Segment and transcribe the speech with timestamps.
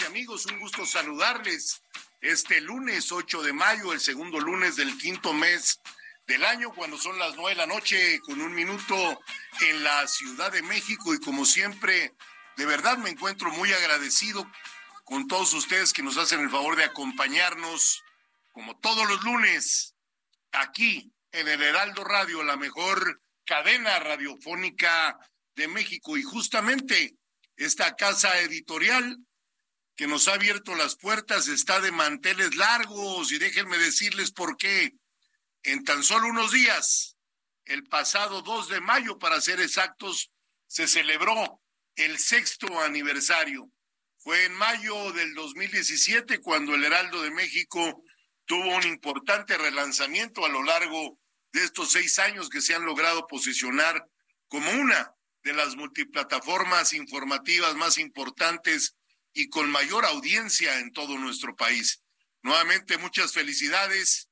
[0.00, 0.46] Y amigos.
[0.46, 1.82] Un gusto saludarles
[2.20, 5.78] este lunes 8 de mayo, el segundo lunes del quinto mes
[6.26, 9.20] del año, cuando son las nueve de la noche, con un minuto
[9.60, 11.14] en la Ciudad de México.
[11.14, 12.12] Y como siempre,
[12.56, 14.50] de verdad me encuentro muy agradecido
[15.04, 18.02] con todos ustedes que nos hacen el favor de acompañarnos,
[18.52, 19.94] como todos los lunes,
[20.50, 25.18] aquí en el Heraldo Radio, la mejor cadena radiofónica
[25.54, 26.16] de México.
[26.16, 27.14] Y justamente
[27.56, 29.18] esta casa editorial
[29.96, 34.92] que nos ha abierto las puertas está de manteles largos y déjenme decirles por qué.
[35.62, 37.16] En tan solo unos días,
[37.64, 40.30] el pasado 2 de mayo, para ser exactos,
[40.66, 41.62] se celebró
[41.96, 43.70] el sexto aniversario.
[44.18, 48.02] Fue en mayo del 2017 cuando el Heraldo de México
[48.46, 51.18] tuvo un importante relanzamiento a lo largo
[51.52, 54.04] de estos seis años que se han logrado posicionar
[54.48, 58.96] como una de las multiplataformas informativas más importantes
[59.34, 62.02] y con mayor audiencia en todo nuestro país.
[62.42, 64.28] Nuevamente, muchas felicidades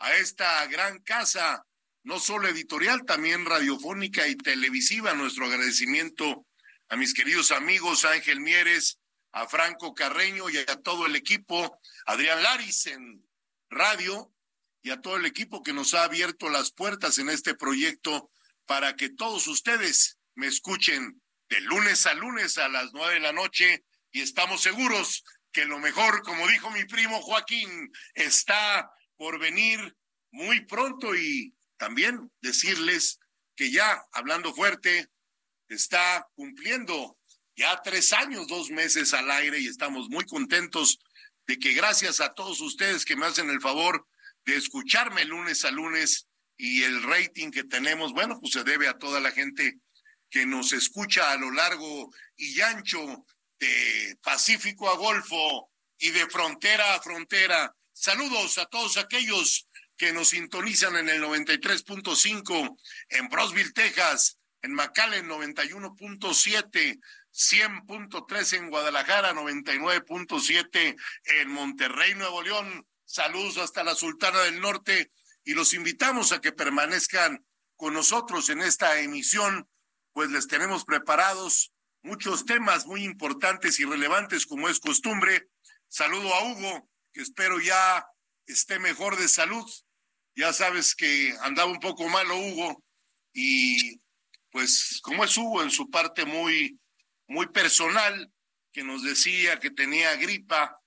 [0.00, 1.64] a esta gran casa,
[2.02, 5.14] no solo editorial, también radiofónica y televisiva.
[5.14, 6.46] Nuestro agradecimiento
[6.88, 8.98] a mis queridos amigos Ángel Mieres,
[9.32, 13.24] a Franco Carreño y a todo el equipo, Adrián Laris en
[13.68, 14.34] radio
[14.82, 18.32] y a todo el equipo que nos ha abierto las puertas en este proyecto
[18.66, 23.32] para que todos ustedes me escuchen de lunes a lunes a las nueve de la
[23.32, 29.96] noche y estamos seguros que lo mejor, como dijo mi primo Joaquín, está por venir
[30.30, 33.18] muy pronto y también decirles
[33.56, 35.08] que ya, hablando fuerte,
[35.68, 37.18] está cumpliendo
[37.56, 40.98] ya tres años, dos meses al aire y estamos muy contentos
[41.46, 44.06] de que gracias a todos ustedes que me hacen el favor
[44.44, 48.98] de escucharme lunes a lunes y el rating que tenemos, bueno, pues se debe a
[48.98, 49.78] toda la gente
[50.30, 53.26] que nos escucha a lo largo y ancho
[53.60, 57.76] de Pacífico a Golfo y de frontera a frontera.
[57.92, 62.78] Saludos a todos aquellos que nos sintonizan en el 93.5
[63.10, 66.98] en Brosville, Texas, en McAllen 91.7,
[67.32, 72.86] 100.3 en Guadalajara, 99.7 en Monterrey, Nuevo León.
[73.04, 75.12] Saludos hasta la Sultana del Norte
[75.44, 77.44] y los invitamos a que permanezcan
[77.76, 79.68] con nosotros en esta emisión,
[80.12, 81.72] pues les tenemos preparados
[82.02, 85.48] muchos temas muy importantes y relevantes como es costumbre.
[85.88, 88.06] Saludo a Hugo, que espero ya
[88.46, 89.68] esté mejor de salud.
[90.34, 92.82] Ya sabes que andaba un poco malo Hugo
[93.32, 94.00] y
[94.50, 96.78] pues como es Hugo en su parte muy
[97.28, 98.32] muy personal
[98.72, 100.80] que nos decía que tenía gripa,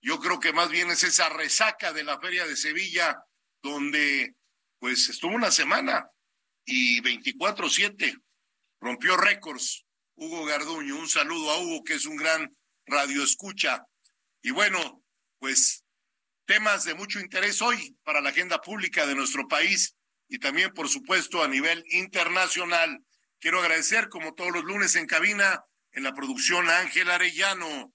[0.00, 3.16] yo creo que más bien es esa resaca de la Feria de Sevilla
[3.62, 4.34] donde
[4.78, 6.08] pues estuvo una semana
[6.64, 8.20] y 24/7
[8.80, 9.85] rompió récords
[10.16, 10.96] Hugo Garduño.
[10.96, 13.84] Un saludo a Hugo, que es un gran radioescucha.
[14.42, 15.02] Y bueno,
[15.38, 15.84] pues
[16.46, 19.94] temas de mucho interés hoy para la agenda pública de nuestro país
[20.28, 23.04] y también, por supuesto, a nivel internacional.
[23.38, 27.92] Quiero agradecer, como todos los lunes en cabina, en la producción Ángel Arellano,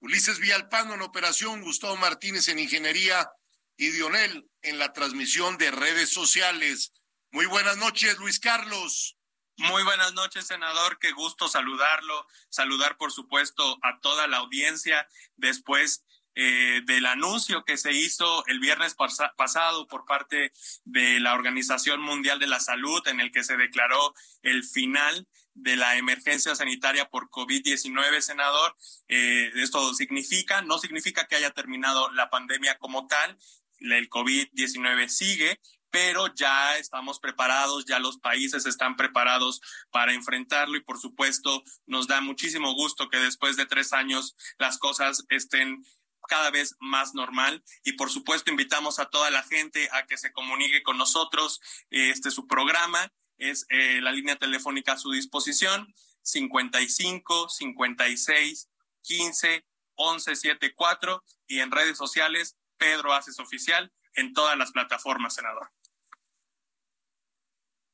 [0.00, 3.28] Ulises Villalpando en operación, Gustavo Martínez en ingeniería
[3.76, 6.92] y Dionel en la transmisión de redes sociales.
[7.30, 9.17] Muy buenas noches, Luis Carlos.
[9.58, 11.00] Muy buenas noches, senador.
[11.00, 12.28] Qué gusto saludarlo.
[12.48, 16.04] Saludar, por supuesto, a toda la audiencia después
[16.36, 18.94] eh, del anuncio que se hizo el viernes
[19.36, 20.52] pasado por parte
[20.84, 25.74] de la Organización Mundial de la Salud, en el que se declaró el final de
[25.74, 28.76] la emergencia sanitaria por COVID-19, senador.
[29.08, 33.36] Eh, esto significa, no significa que haya terminado la pandemia como tal,
[33.80, 35.60] el COVID-19 sigue,
[35.90, 42.06] pero ya estamos preparados, ya los países están preparados para enfrentarlo y por supuesto nos
[42.06, 45.84] da muchísimo gusto que después de tres años las cosas estén
[46.28, 50.32] cada vez más normal y por supuesto invitamos a toda la gente a que se
[50.32, 51.60] comunique con nosotros.
[51.90, 58.68] Este su programa es eh, la línea telefónica a su disposición 55 56
[59.02, 59.64] 15
[59.94, 65.70] 11 74 y en redes sociales Pedro Haces Oficial en todas las plataformas, senador.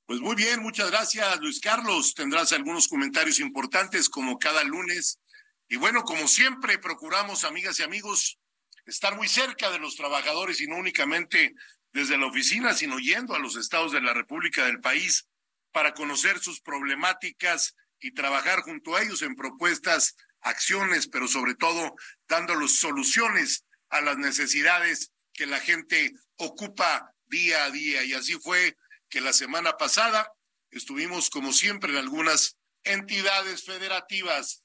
[0.06, 2.12] Pues muy bien, muchas gracias, Luis Carlos.
[2.12, 5.18] Tendrás algunos comentarios importantes como cada lunes.
[5.66, 8.38] Y bueno, como siempre, procuramos, amigas y amigos,
[8.84, 11.54] estar muy cerca de los trabajadores y no únicamente
[11.94, 15.26] desde la oficina, sino yendo a los estados de la República del país
[15.72, 21.94] para conocer sus problemáticas y trabajar junto a ellos en propuestas, acciones, pero sobre todo
[22.28, 28.04] dándoles soluciones a las necesidades que la gente ocupa día a día.
[28.04, 28.76] Y así fue
[29.14, 30.28] que la semana pasada
[30.72, 34.64] estuvimos, como siempre, en algunas entidades federativas.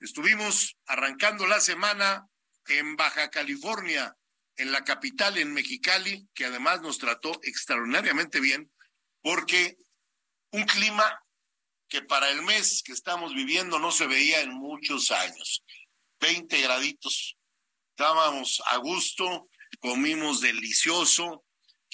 [0.00, 2.26] Estuvimos arrancando la semana
[2.66, 4.16] en Baja California,
[4.56, 8.68] en la capital, en Mexicali, que además nos trató extraordinariamente bien,
[9.22, 9.76] porque
[10.50, 11.22] un clima
[11.86, 15.62] que para el mes que estamos viviendo no se veía en muchos años.
[16.18, 17.36] 20 graditos.
[17.90, 19.48] Estábamos a gusto,
[19.78, 21.43] comimos delicioso,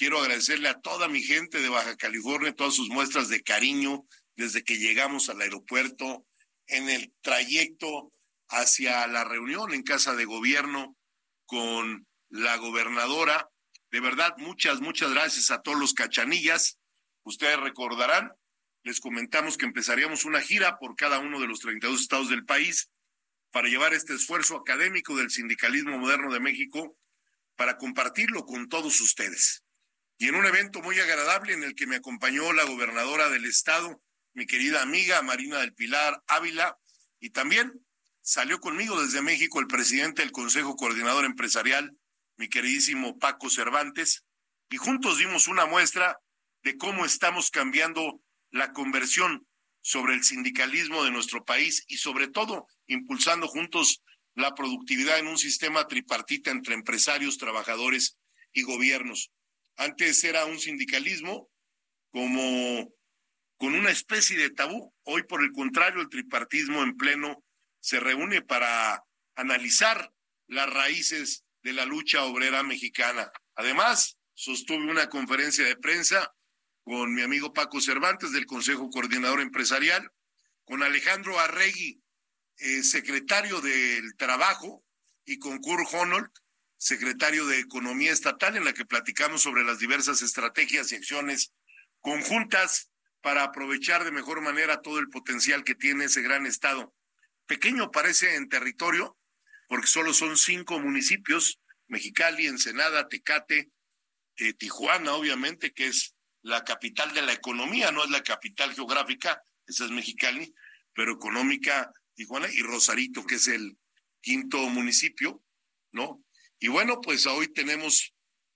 [0.00, 4.64] Quiero agradecerle a toda mi gente de Baja California, todas sus muestras de cariño desde
[4.64, 6.26] que llegamos al aeropuerto,
[6.69, 8.11] en el trayecto
[8.49, 10.97] hacia la reunión en Casa de Gobierno
[11.44, 13.50] con la gobernadora.
[13.91, 16.79] De verdad, muchas, muchas gracias a todos los cachanillas.
[17.25, 18.32] Ustedes recordarán,
[18.82, 22.88] les comentamos que empezaríamos una gira por cada uno de los 32 estados del país
[23.50, 26.97] para llevar este esfuerzo académico del sindicalismo moderno de México
[27.55, 29.62] para compartirlo con todos ustedes
[30.20, 34.02] y en un evento muy agradable en el que me acompañó la gobernadora del estado,
[34.34, 36.76] mi querida amiga Marina del Pilar Ávila,
[37.20, 37.87] y también
[38.20, 41.96] salió conmigo desde México el presidente del Consejo Coordinador Empresarial,
[42.37, 44.26] mi queridísimo Paco Cervantes,
[44.69, 46.19] y juntos dimos una muestra
[46.64, 48.20] de cómo estamos cambiando
[48.50, 49.49] la conversión
[49.81, 54.02] sobre el sindicalismo de nuestro país y sobre todo impulsando juntos
[54.34, 58.19] la productividad en un sistema tripartita entre empresarios, trabajadores
[58.52, 59.31] y gobiernos.
[59.81, 61.50] Antes era un sindicalismo
[62.11, 62.93] como
[63.56, 64.94] con una especie de tabú.
[65.05, 67.43] Hoy, por el contrario, el tripartismo en pleno
[67.81, 69.03] se reúne para
[69.37, 70.12] analizar
[70.49, 73.32] las raíces de la lucha obrera mexicana.
[73.55, 76.31] Además, sostuve una conferencia de prensa
[76.83, 80.11] con mi amigo Paco Cervantes del Consejo Coordinador Empresarial,
[80.65, 82.03] con Alejandro Arregui,
[82.59, 84.85] eh, secretario del Trabajo,
[85.25, 86.31] y con Kurt Honold,
[86.81, 91.53] secretario de Economía Estatal, en la que platicamos sobre las diversas estrategias y acciones
[92.00, 92.91] conjuntas
[93.21, 96.94] para aprovechar de mejor manera todo el potencial que tiene ese gran estado.
[97.47, 99.19] Pequeño parece en territorio,
[99.69, 103.71] porque solo son cinco municipios, Mexicali, Ensenada, Tecate,
[104.37, 109.43] eh, Tijuana, obviamente, que es la capital de la economía, no es la capital geográfica,
[109.66, 110.54] esa es Mexicali,
[110.95, 113.76] pero económica Tijuana, y Rosarito, que es el
[114.23, 115.45] quinto municipio,
[115.93, 116.25] ¿no?
[116.61, 118.14] Y bueno, pues hoy tenemos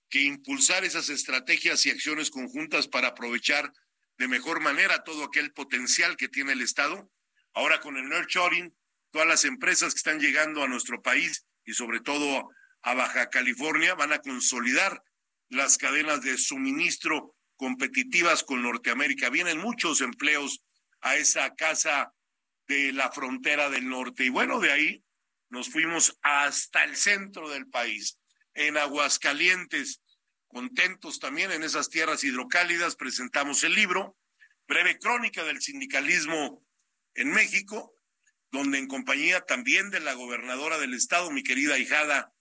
[0.09, 3.73] que impulsar esas estrategias y acciones conjuntas para aprovechar
[4.19, 7.11] de mejor manera todo aquel potencial que tiene el Estado.
[7.53, 8.73] Ahora con el nurturing,
[9.11, 12.47] todas las empresas que están llegando a nuestro país y sobre todo
[12.83, 15.01] a Baja California van a consolidar
[15.49, 19.31] las cadenas de suministro competitivas con Norteamérica.
[19.31, 20.61] Vienen muchos empleos
[21.01, 22.13] a esa casa
[22.67, 24.25] de la frontera del norte.
[24.25, 25.04] Y bueno, de ahí
[25.55, 28.19] nos fuimos hasta el centro del país,
[28.55, 30.01] en Aguascalientes,
[30.47, 34.17] contentos también en esas tierras hidrocálidas, presentamos el libro,
[34.67, 36.61] breve crónica del sindicalismo
[37.13, 37.95] en México,
[38.51, 42.33] donde en compañía también de la gobernadora del estado, mi querida hijada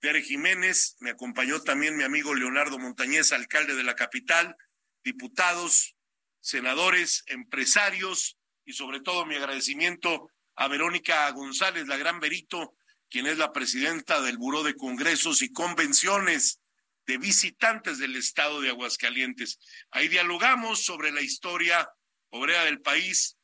[0.00, 4.56] Tere Jiménez, me acompañó también mi amigo Leonardo Montañez, alcalde de la capital,
[5.04, 5.94] diputados,
[6.40, 12.74] senadores, empresarios y sobre todo mi agradecimiento a Verónica González, la gran Verito,
[13.08, 16.60] quien es la presidenta del Buró de Congresos y Convenciones
[17.06, 19.58] de Visitantes del Estado de Aguascalientes.
[19.90, 21.88] Ahí dialogamos sobre la historia
[22.30, 23.36] obrera del país.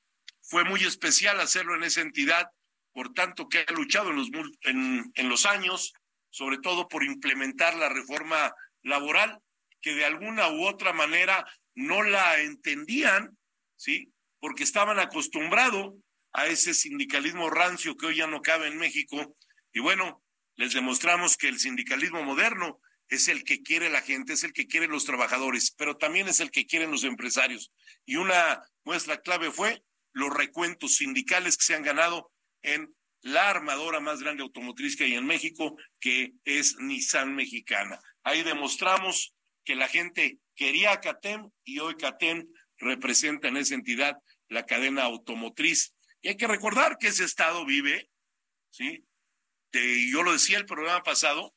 [0.43, 2.49] Fue muy especial hacerlo en esa entidad,
[2.93, 4.29] por tanto que ha luchado en los,
[4.63, 5.93] en, en los años
[6.31, 9.41] sobre todo por implementar la reforma laboral,
[9.81, 13.37] que de alguna u otra manera no la entendían,
[13.77, 14.13] ¿sí?
[14.41, 15.95] Porque estaban acostumbrados
[16.33, 19.37] a ese sindicalismo rancio que hoy ya no cabe en México.
[19.73, 20.23] Y bueno,
[20.57, 24.67] les demostramos que el sindicalismo moderno es el que quiere la gente, es el que
[24.67, 27.73] quiere los trabajadores, pero también es el que quieren los empresarios.
[28.05, 29.83] Y una muestra clave fue
[30.13, 32.31] los recuentos sindicales que se han ganado
[32.63, 37.99] en la armadora más grande automotriz que hay en México, que es Nissan Mexicana.
[38.23, 42.47] Ahí demostramos que la gente quería a CATEM y hoy CATEM
[42.79, 44.17] representa en esa entidad
[44.49, 45.95] la cadena automotriz.
[46.21, 48.11] Y hay que recordar que ese estado vive,
[48.71, 49.05] ¿sí?
[49.73, 51.55] Yo lo decía el programa pasado,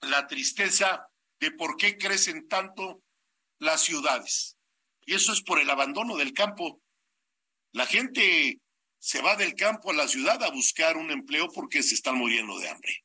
[0.00, 1.08] la tristeza
[1.40, 3.02] de por qué crecen tanto
[3.58, 4.56] las ciudades.
[5.04, 6.82] Y eso es por el abandono del campo.
[7.72, 8.60] La gente
[8.98, 12.58] se va del campo a la ciudad a buscar un empleo porque se están muriendo
[12.58, 13.04] de hambre.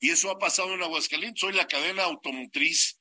[0.00, 1.42] Y eso ha pasado en Aguascalientes.
[1.42, 3.00] Hoy la cadena automotriz,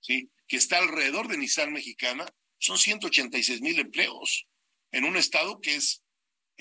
[0.00, 0.30] ¿sí?
[0.46, 2.26] que está alrededor de Nissan Mexicana,
[2.58, 4.46] son 186 mil empleos
[4.92, 6.02] en un estado que es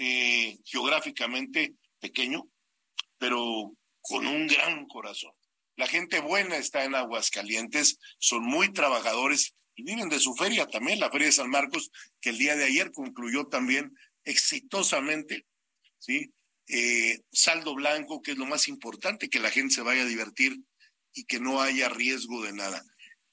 [0.01, 2.49] eh, geográficamente pequeño,
[3.17, 5.33] pero con un gran corazón.
[5.75, 11.01] La gente buena está en Aguascalientes, son muy trabajadores y viven de su feria también,
[11.01, 11.91] la Feria de San Marcos,
[12.21, 15.45] que el día de ayer concluyó también exitosamente,
[15.97, 16.33] ¿sí?
[16.69, 20.55] Eh, saldo blanco, que es lo más importante, que la gente se vaya a divertir
[21.13, 22.81] y que no haya riesgo de nada.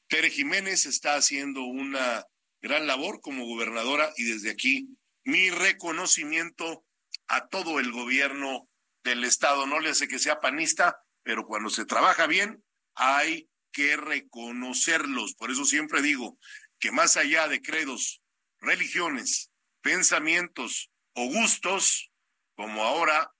[0.08, 2.24] Tere Jiménez está haciendo una
[2.60, 4.88] gran labor como gobernadora y desde aquí
[5.26, 6.84] mi reconocimiento
[7.26, 8.68] a todo el gobierno
[9.02, 9.66] del Estado.
[9.66, 12.64] No le hace que sea panista, pero cuando se trabaja bien,
[12.94, 15.34] hay que reconocerlos.
[15.34, 16.38] Por eso siempre digo
[16.78, 18.22] que más allá de credos,
[18.60, 19.50] religiones,
[19.82, 22.12] pensamientos o gustos,
[22.54, 23.32] como ahora,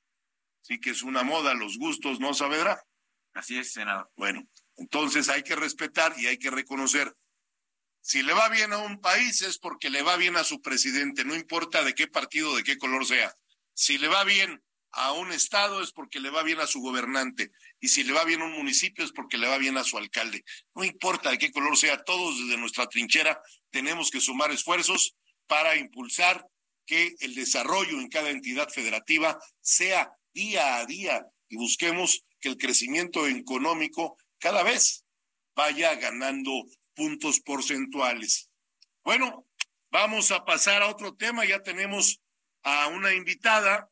[0.63, 2.85] sí que es una moda, los gustos no sabrá.
[3.33, 4.11] Así es, senador.
[4.17, 4.43] Bueno,
[4.77, 7.15] entonces hay que respetar y hay que reconocer.
[8.07, 11.25] Si le va bien a un país es porque le va bien a su presidente,
[11.25, 13.35] no importa de qué partido, de qué color sea.
[13.75, 17.51] Si le va bien a un estado es porque le va bien a su gobernante
[17.81, 19.99] y si le va bien a un municipio es porque le va bien a su
[19.99, 20.45] alcalde.
[20.77, 25.17] No importa de qué color sea, todos desde nuestra trinchera tenemos que sumar esfuerzos
[25.49, 26.47] para impulsar
[26.87, 32.57] que el desarrollo en cada entidad federativa sea día a día y busquemos que el
[32.57, 35.05] crecimiento económico cada vez
[35.57, 36.53] vaya ganando
[36.97, 38.51] puntos porcentuales.
[39.05, 39.47] Bueno,
[39.93, 41.45] vamos a pasar a otro tema.
[41.45, 42.21] Ya tenemos
[42.65, 43.89] a una invitada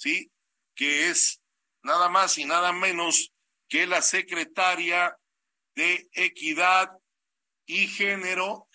[0.00, 0.32] ¿sí?
[0.74, 1.42] Que es
[1.82, 3.32] nada más y nada menos
[3.68, 5.16] que la secretaria
[5.74, 6.90] de Equidad
[7.66, 8.68] y Género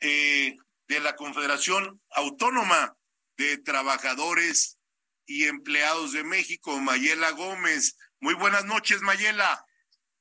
[0.00, 0.56] eh,
[0.88, 2.96] de la Confederación Autónoma
[3.38, 4.78] de Trabajadores
[5.26, 7.96] y Empleados de México, Mayela Gómez.
[8.20, 9.64] Muy buenas noches, Mayela.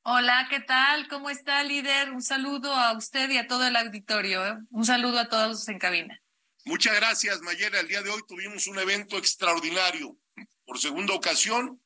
[0.09, 1.09] Hola, ¿qué tal?
[1.09, 2.13] ¿Cómo está, líder?
[2.13, 4.47] Un saludo a usted y a todo el auditorio.
[4.47, 4.57] ¿eh?
[4.69, 6.23] Un saludo a todos en cabina.
[6.63, 7.81] Muchas gracias, Mayela.
[7.81, 10.17] El día de hoy tuvimos un evento extraordinario.
[10.63, 11.81] Por segunda ocasión,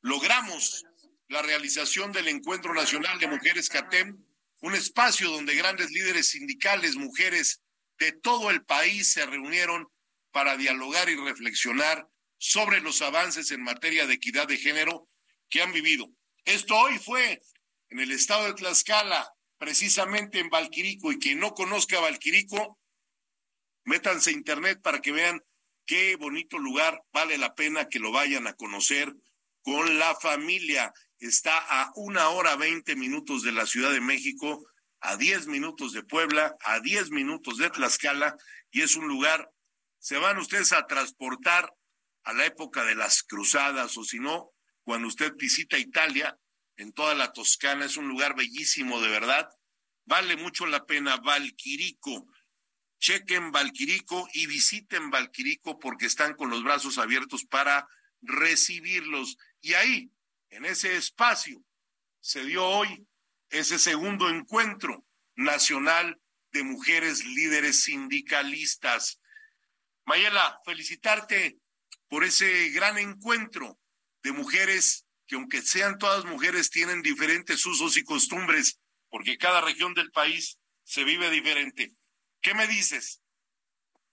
[0.00, 0.86] logramos
[1.28, 4.24] la realización del Encuentro Nacional de Mujeres CATEM,
[4.62, 7.60] un espacio donde grandes líderes sindicales, mujeres
[7.98, 9.86] de todo el país se reunieron
[10.30, 15.10] para dialogar y reflexionar sobre los avances en materia de equidad de género
[15.50, 16.08] que han vivido.
[16.46, 17.42] Esto hoy fue
[17.90, 19.28] en el estado de Tlaxcala,
[19.58, 22.78] precisamente en Valquirico, y quien no conozca Valquirico,
[23.86, 25.40] Métanse a internet para que vean
[25.86, 29.14] qué bonito lugar, vale la pena que lo vayan a conocer
[29.62, 30.92] con la familia.
[31.20, 34.66] Está a una hora veinte minutos de la Ciudad de México,
[35.00, 38.36] a diez minutos de Puebla, a diez minutos de Tlaxcala,
[38.72, 39.48] y es un lugar,
[40.00, 41.72] se van ustedes a transportar
[42.24, 44.50] a la época de las cruzadas, o si no,
[44.82, 46.36] cuando usted visita Italia,
[46.76, 49.48] en toda la Toscana, es un lugar bellísimo de verdad.
[50.04, 52.26] Vale mucho la pena Valquirico
[52.98, 57.86] chequen Valquirico y visiten Valquirico porque están con los brazos abiertos para
[58.20, 59.36] recibirlos.
[59.60, 60.10] Y ahí,
[60.50, 61.64] en ese espacio,
[62.20, 63.06] se dio hoy
[63.50, 69.20] ese segundo encuentro nacional de mujeres líderes sindicalistas.
[70.04, 71.58] Mayela, felicitarte
[72.08, 73.78] por ese gran encuentro
[74.22, 78.78] de mujeres que aunque sean todas mujeres tienen diferentes usos y costumbres,
[79.08, 81.94] porque cada región del país se vive diferente.
[82.40, 83.20] ¿Qué me dices?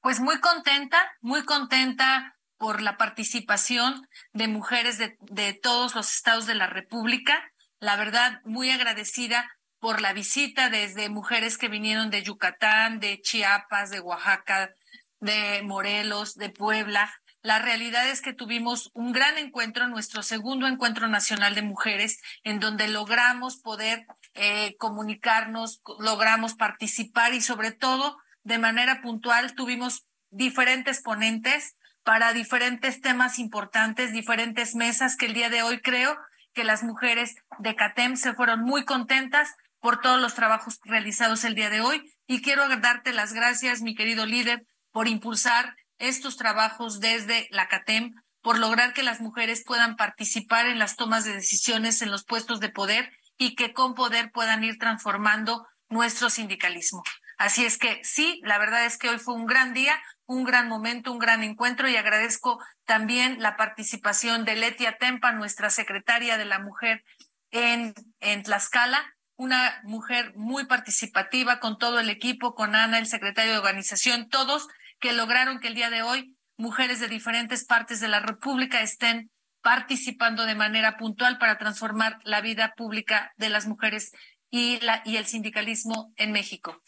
[0.01, 6.45] Pues muy contenta, muy contenta por la participación de mujeres de, de todos los estados
[6.45, 7.51] de la República.
[7.79, 13.89] La verdad, muy agradecida por la visita desde mujeres que vinieron de Yucatán, de Chiapas,
[13.89, 14.73] de Oaxaca,
[15.19, 21.09] de Morelos, de Puebla, la realidad es que tuvimos un gran encuentro, nuestro segundo encuentro
[21.09, 28.57] nacional de mujeres, en donde logramos poder eh, comunicarnos, logramos participar y sobre todo de
[28.57, 35.63] manera puntual tuvimos diferentes ponentes para diferentes temas importantes, diferentes mesas que el día de
[35.63, 36.17] hoy creo
[36.53, 41.55] que las mujeres de CATEM se fueron muy contentas por todos los trabajos realizados el
[41.55, 42.09] día de hoy.
[42.25, 48.13] Y quiero darte las gracias, mi querido líder, por impulsar estos trabajos desde la CATEM,
[48.41, 52.59] por lograr que las mujeres puedan participar en las tomas de decisiones en los puestos
[52.59, 57.03] de poder y que con poder puedan ir transformando nuestro sindicalismo.
[57.37, 60.67] Así es que sí, la verdad es que hoy fue un gran día, un gran
[60.67, 66.45] momento, un gran encuentro y agradezco también la participación de Letia Tempa, nuestra secretaria de
[66.45, 67.03] la mujer
[67.51, 73.53] en, en Tlaxcala, una mujer muy participativa con todo el equipo, con Ana, el secretario
[73.53, 74.67] de organización, todos
[75.03, 79.29] que lograron que el día de hoy mujeres de diferentes partes de la República estén
[79.61, 84.13] participando de manera puntual para transformar la vida pública de las mujeres
[84.49, 86.81] y, la, y el sindicalismo en México.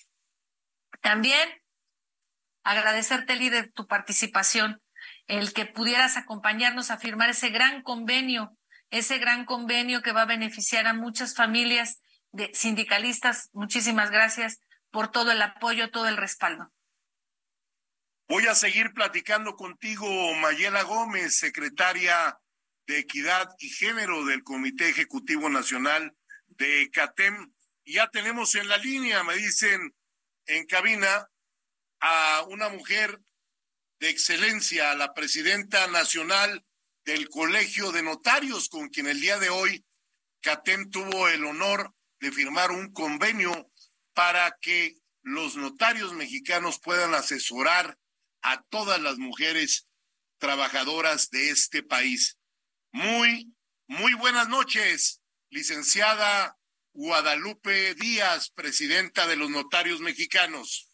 [1.01, 1.50] También
[2.63, 4.81] agradecerte, líder, tu participación,
[5.27, 8.57] el que pudieras acompañarnos a firmar ese gran convenio,
[8.91, 13.50] ese gran convenio que va a beneficiar a muchas familias de sindicalistas.
[13.51, 16.72] Muchísimas gracias por todo el apoyo, todo el respaldo.
[18.27, 22.36] Voy a seguir platicando contigo, Mayela Gómez, secretaria
[22.88, 26.12] de Equidad y Género del Comité Ejecutivo Nacional
[26.48, 27.53] de CATEM.
[27.86, 29.96] Ya tenemos en la línea, me dicen
[30.48, 31.29] en cabina,
[32.00, 33.22] a una mujer
[34.00, 36.65] de excelencia, la presidenta nacional
[37.05, 39.86] del Colegio de Notarios, con quien el día de hoy
[40.41, 43.70] CATEM tuvo el honor de firmar un convenio
[44.15, 48.00] para que los notarios mexicanos puedan asesorar
[48.45, 49.87] a todas las mujeres
[50.37, 52.37] trabajadoras de este país.
[52.91, 53.51] Muy,
[53.87, 56.55] muy buenas noches, licenciada
[56.93, 60.91] Guadalupe Díaz, presidenta de los notarios mexicanos.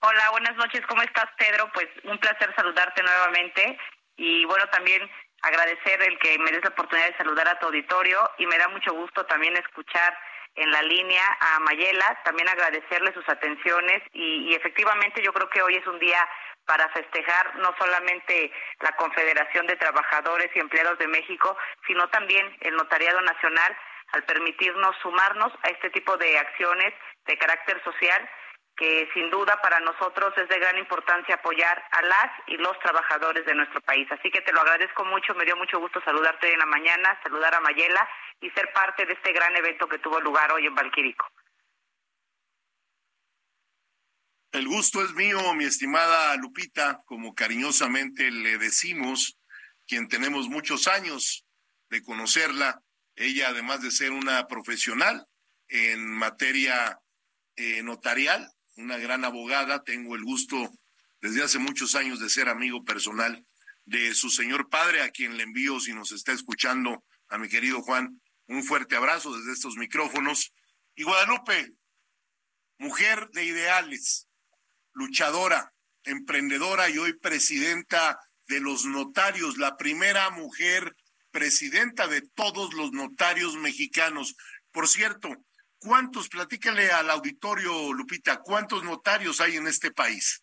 [0.00, 1.70] Hola, buenas noches, ¿cómo estás, Pedro?
[1.74, 3.78] Pues un placer saludarte nuevamente
[4.16, 5.02] y bueno, también
[5.42, 8.68] agradecer el que me des la oportunidad de saludar a tu auditorio y me da
[8.68, 10.16] mucho gusto también escuchar
[10.56, 15.76] en la línea a Mayela, también agradecerle sus atenciones y, efectivamente yo creo que hoy
[15.76, 16.18] es un día
[16.64, 22.74] para festejar no solamente la Confederación de Trabajadores y Empleados de México, sino también el
[22.74, 23.76] Notariado Nacional
[24.12, 26.94] al permitirnos sumarnos a este tipo de acciones
[27.26, 28.28] de carácter social
[28.76, 33.46] que sin duda para nosotros es de gran importancia apoyar a las y los trabajadores
[33.46, 34.06] de nuestro país.
[34.10, 37.18] Así que te lo agradezco mucho, me dio mucho gusto saludarte hoy en la mañana,
[37.22, 38.06] saludar a Mayela
[38.40, 41.26] y ser parte de este gran evento que tuvo lugar hoy en Valquírico.
[44.52, 49.38] El gusto es mío, mi estimada Lupita, como cariñosamente le decimos,
[49.86, 51.44] quien tenemos muchos años
[51.88, 52.82] de conocerla,
[53.14, 55.26] ella además de ser una profesional
[55.68, 57.00] en materia
[57.56, 60.70] eh, notarial, una gran abogada, tengo el gusto
[61.20, 63.44] desde hace muchos años de ser amigo personal
[63.84, 67.82] de su señor padre, a quien le envío, si nos está escuchando, a mi querido
[67.82, 70.52] Juan, un fuerte abrazo desde estos micrófonos.
[70.94, 71.72] Y Guadalupe,
[72.78, 74.28] mujer de ideales,
[74.92, 75.72] luchadora,
[76.04, 80.96] emprendedora y hoy presidenta de los notarios, la primera mujer
[81.30, 84.36] presidenta de todos los notarios mexicanos.
[84.70, 85.45] Por cierto,
[85.78, 90.42] ¿Cuántos, platícale al auditorio, Lupita, cuántos notarios hay en este país?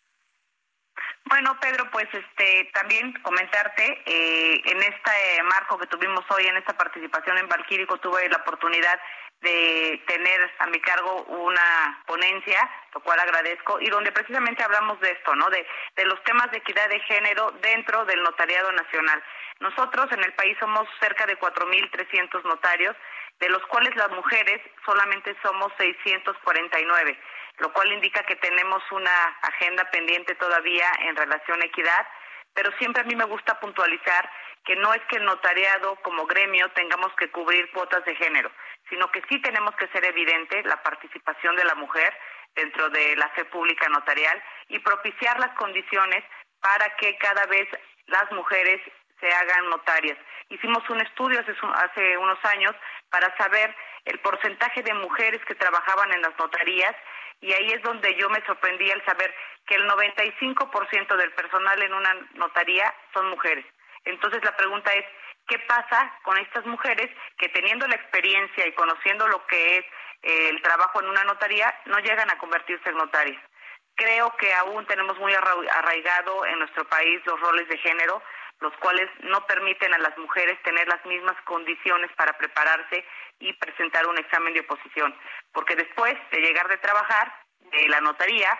[1.26, 6.76] Bueno, Pedro, pues este también comentarte, eh, en este marco que tuvimos hoy, en esta
[6.76, 9.00] participación en Valquírico, tuve la oportunidad
[9.40, 15.10] de tener a mi cargo una ponencia, lo cual agradezco, y donde precisamente hablamos de
[15.10, 15.48] esto, ¿no?
[15.50, 15.66] De,
[15.96, 19.22] de los temas de equidad de género dentro del notariado nacional.
[19.60, 22.96] Nosotros en el país somos cerca de 4.300 notarios,
[23.40, 27.18] de los cuales las mujeres solamente somos 649,
[27.58, 32.06] lo cual indica que tenemos una agenda pendiente todavía en relación a equidad,
[32.54, 34.30] pero siempre a mí me gusta puntualizar
[34.64, 38.50] que no es que el notariado como gremio tengamos que cubrir cuotas de género,
[38.88, 42.16] sino que sí tenemos que ser evidente la participación de la mujer
[42.54, 46.24] dentro de la fe pública notarial y propiciar las condiciones
[46.60, 47.68] para que cada vez
[48.06, 48.80] las mujeres
[49.24, 50.18] se hagan notarias.
[50.50, 52.74] Hicimos un estudio hace, hace unos años
[53.08, 56.94] para saber el porcentaje de mujeres que trabajaban en las notarías
[57.40, 59.34] y ahí es donde yo me sorprendí al saber
[59.66, 63.64] que el 95% del personal en una notaría son mujeres.
[64.04, 65.06] Entonces la pregunta es,
[65.48, 69.84] ¿qué pasa con estas mujeres que teniendo la experiencia y conociendo lo que es
[70.22, 73.42] eh, el trabajo en una notaría no llegan a convertirse en notarias?
[73.96, 78.22] Creo que aún tenemos muy arraigado en nuestro país los roles de género,
[78.60, 83.04] los cuales no permiten a las mujeres tener las mismas condiciones para prepararse
[83.40, 85.14] y presentar un examen de oposición,
[85.52, 88.58] porque después de llegar de trabajar de la notaría,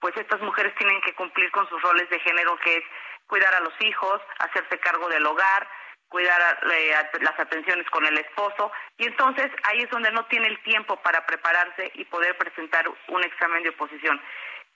[0.00, 2.84] pues estas mujeres tienen que cumplir con sus roles de género, que es
[3.26, 5.68] cuidar a los hijos, hacerse cargo del hogar,
[6.12, 6.60] cuidar
[7.22, 11.24] las atenciones con el esposo y entonces ahí es donde no tiene el tiempo para
[11.24, 14.20] prepararse y poder presentar un examen de oposición.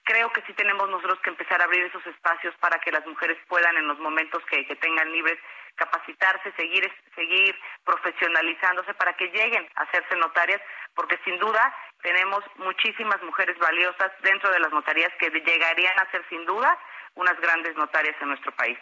[0.07, 3.37] Creo que sí tenemos nosotros que empezar a abrir esos espacios para que las mujeres
[3.49, 5.37] puedan en los momentos que, tengan libres
[5.75, 7.53] capacitarse, seguir, seguir
[7.85, 10.63] profesionalizándose para que lleguen a hacerse notarias,
[10.95, 16.25] porque sin duda tenemos muchísimas mujeres valiosas dentro de las notarías que llegarían a ser
[16.29, 16.79] sin duda
[17.17, 18.79] unas grandes notarias en nuestro país.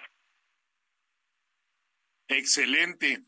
[2.29, 3.21] Excelente.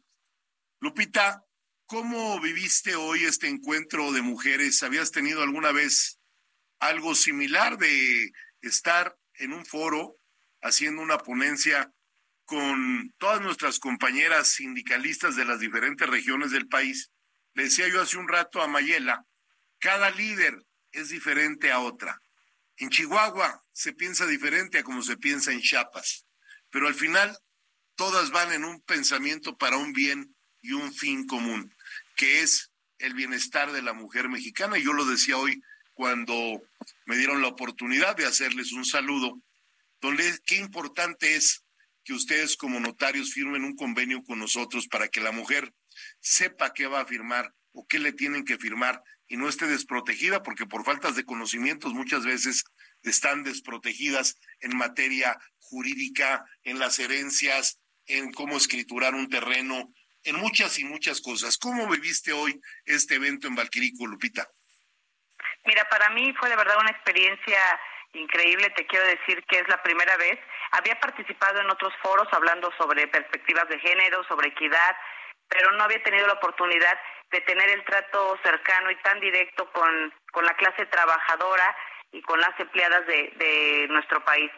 [0.81, 1.47] Lupita,
[1.87, 4.83] ¿cómo viviste hoy este encuentro de mujeres?
[4.83, 6.21] ¿Habías tenido alguna vez
[6.79, 10.17] algo similar de estar en un foro
[10.63, 11.93] haciendo una ponencia
[12.45, 17.11] con todas nuestras compañeras sindicalistas de las diferentes regiones del país?
[17.55, 19.25] Le decía yo hace un rato a Mayela,
[19.79, 22.21] cada líder es diferente a otra.
[22.77, 26.27] En Chihuahua se piensa diferente a como se piensa en Chiapas,
[26.71, 27.37] pero al final
[27.95, 31.75] todas van en un pensamiento para un bien y un fin común,
[32.17, 34.79] que es el bienestar de la mujer mexicana.
[34.79, 35.63] Y yo lo decía hoy
[35.97, 36.63] cuando
[37.07, 39.41] me dieron la oportunidad de hacerles un saludo,
[40.03, 41.65] donde qué importante es
[42.05, 45.73] que ustedes como notarios firmen un convenio con nosotros para que la mujer
[46.21, 50.43] sepa qué va a firmar o qué le tienen que firmar y no esté desprotegida,
[50.43, 52.65] porque por faltas de conocimientos muchas veces
[53.03, 60.79] están desprotegidas en materia jurídica, en las herencias, en cómo escriturar un terreno, en muchas
[60.79, 61.57] y muchas cosas.
[61.57, 64.47] ¿Cómo viviste hoy este evento en Valquirico, Lupita?
[65.67, 67.59] Mira, para mí fue de verdad una experiencia
[68.13, 68.71] increíble.
[68.71, 70.39] Te quiero decir que es la primera vez.
[70.71, 74.97] Había participado en otros foros hablando sobre perspectivas de género, sobre equidad,
[75.49, 76.99] pero no había tenido la oportunidad
[77.31, 81.77] de tener el trato cercano y tan directo con, con la clase trabajadora
[82.13, 84.51] y con las empleadas de, de nuestro país.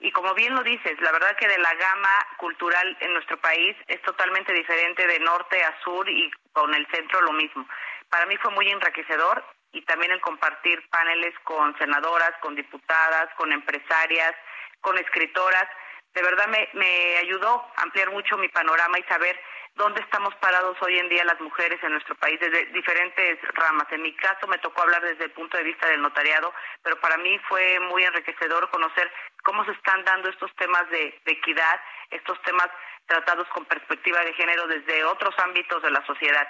[0.00, 3.76] Y como bien lo dices, la verdad que de la gama cultural en nuestro país
[3.86, 7.66] es totalmente diferente de norte a sur y con el centro lo mismo.
[8.08, 13.52] Para mí fue muy enriquecedor y también el compartir paneles con senadoras, con diputadas, con
[13.52, 14.34] empresarias,
[14.80, 15.66] con escritoras.
[16.14, 19.38] De verdad me, me ayudó a ampliar mucho mi panorama y saber
[19.76, 23.86] dónde estamos parados hoy en día las mujeres en nuestro país desde diferentes ramas.
[23.90, 27.16] En mi caso me tocó hablar desde el punto de vista del notariado, pero para
[27.16, 29.10] mí fue muy enriquecedor conocer
[29.42, 32.68] cómo se están dando estos temas de, equidad, estos temas
[33.06, 36.48] tratados con perspectiva de género desde otros ámbitos de la sociedad.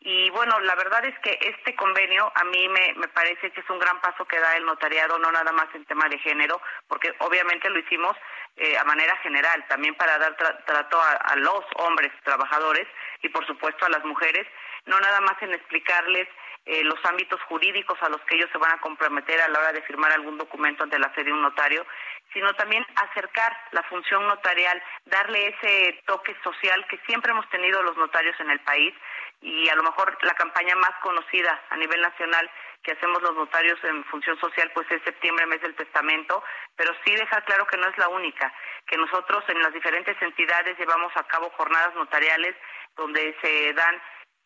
[0.00, 3.70] Y bueno, la verdad es que este convenio a mí me, me, parece que es
[3.70, 7.14] un gran paso que da el notariado, no nada más en tema de género, porque
[7.18, 8.16] obviamente lo hicimos
[8.58, 12.86] eh, a manera general, también para dar trato a, los hombres trabajadores
[13.20, 14.46] y por supuesto a las mujeres,
[14.86, 16.26] no nada más en explicarles
[16.64, 19.72] eh, los ámbitos jurídicos a los que ellos se van a comprometer a la hora
[19.72, 21.86] de firmar algún documento ante la fe de un notario,
[22.36, 27.96] sino también acercar la función notarial, darle ese toque social que siempre hemos tenido los
[27.96, 28.94] notarios en el país
[29.40, 32.50] y a lo mejor la campaña más conocida a nivel nacional
[32.82, 36.44] que hacemos los notarios en función social pues es septiembre, mes del testamento,
[36.76, 38.52] pero sí dejar claro que no es la única,
[38.86, 42.54] que nosotros en las diferentes entidades llevamos a cabo jornadas notariales
[42.98, 43.98] donde se dan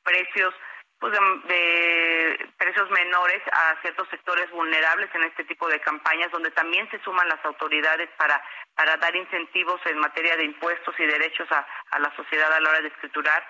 [0.04, 0.54] precios
[1.00, 6.88] pues de, precios menores a ciertos sectores vulnerables en este tipo de campañas, donde también
[6.90, 8.40] se suman las autoridades para,
[8.74, 12.68] para dar incentivos en materia de impuestos y derechos a, a la sociedad a la
[12.68, 13.42] hora de escriturar.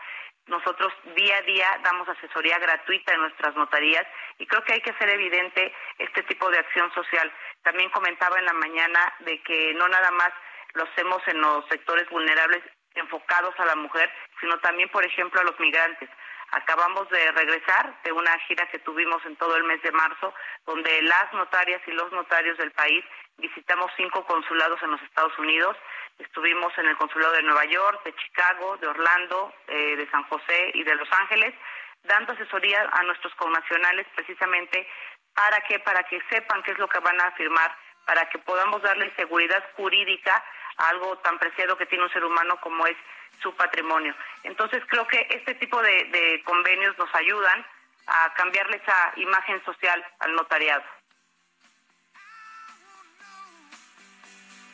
[0.47, 4.07] Nosotros día a día damos asesoría gratuita en nuestras notarías
[4.39, 7.33] y creo que hay que hacer evidente este tipo de acción social.
[7.63, 10.33] También comentaba en la mañana de que no nada más
[10.75, 12.63] lo hacemos en los sectores vulnerables
[12.95, 14.11] enfocados a la mujer,
[14.41, 16.09] sino también, por ejemplo, a los migrantes.
[16.53, 20.35] Acabamos de regresar de una gira que tuvimos en todo el mes de marzo,
[20.67, 23.05] donde las notarias y los notarios del país
[23.39, 25.77] visitamos cinco consulados en los Estados Unidos.
[26.19, 30.73] Estuvimos en el consulado de Nueva York, de Chicago, de Orlando, eh, de San José
[30.75, 31.55] y de Los Ángeles,
[32.03, 34.87] dando asesoría a nuestros connacionales precisamente
[35.35, 38.83] para que para que sepan qué es lo que van a firmar, para que podamos
[38.83, 40.45] darle seguridad jurídica
[40.77, 42.97] a algo tan preciado que tiene un ser humano como es
[43.43, 44.14] su patrimonio.
[44.43, 47.66] Entonces creo que este tipo de, convenios nos ayudan
[48.07, 50.83] a cambiarle esa imagen social al notariado.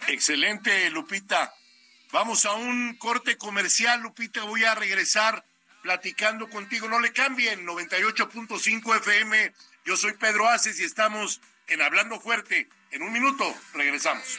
[0.08, 1.52] Excelente, Lupita.
[2.12, 4.44] Vamos a un corte comercial, Lupita.
[4.44, 5.44] Voy a regresar
[5.82, 6.88] platicando contigo.
[6.88, 9.52] No le cambien, 98.5 FM.
[9.84, 14.38] Yo soy Pedro Aces y estamos en Hablando Fuerte En un minuto regresamos.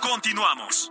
[0.00, 0.90] Continuamos.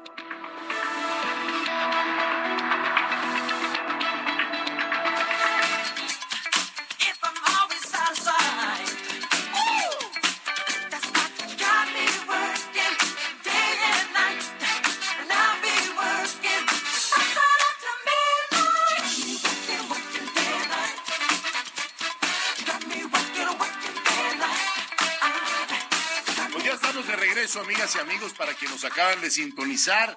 [27.41, 30.15] Amigas y amigos, para que nos acaban de sintonizar.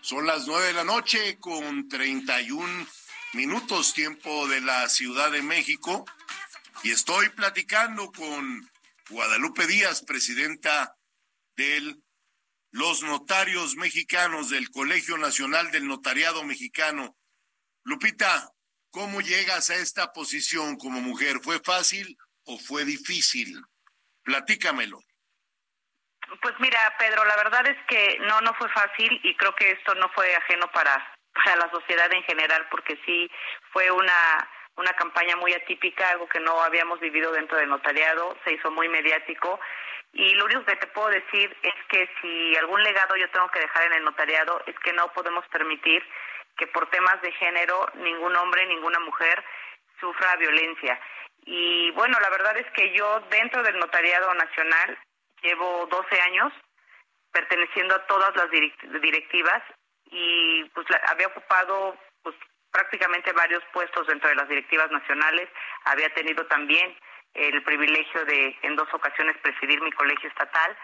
[0.00, 2.86] Son las nueve de la noche con 31
[3.34, 6.06] minutos tiempo de la Ciudad de México
[6.82, 8.70] y estoy platicando con
[9.10, 10.96] Guadalupe Díaz, presidenta
[11.56, 11.94] de
[12.70, 17.18] los notarios mexicanos del Colegio Nacional del Notariado Mexicano.
[17.84, 18.50] Lupita,
[18.90, 21.40] ¿cómo llegas a esta posición como mujer?
[21.42, 23.60] ¿Fue fácil o fue difícil?
[24.22, 25.02] Platícamelo.
[26.40, 29.94] Pues mira, Pedro, la verdad es que no, no fue fácil y creo que esto
[29.96, 33.30] no fue ajeno para, para la sociedad en general, porque sí
[33.72, 38.54] fue una, una campaña muy atípica, algo que no habíamos vivido dentro del notariado, se
[38.54, 39.60] hizo muy mediático.
[40.14, 43.60] Y lo único que te puedo decir es que si algún legado yo tengo que
[43.60, 46.02] dejar en el notariado es que no podemos permitir
[46.56, 49.42] que por temas de género ningún hombre, ninguna mujer
[50.00, 51.00] sufra violencia.
[51.44, 54.98] Y bueno, la verdad es que yo dentro del notariado nacional
[55.42, 56.52] Llevo 12 años
[57.32, 58.50] perteneciendo a todas las
[59.00, 59.62] directivas
[60.06, 62.36] y pues había ocupado pues
[62.70, 65.48] prácticamente varios puestos dentro de las directivas nacionales.
[65.84, 66.96] Había tenido también
[67.34, 70.76] el privilegio de en dos ocasiones presidir mi colegio estatal.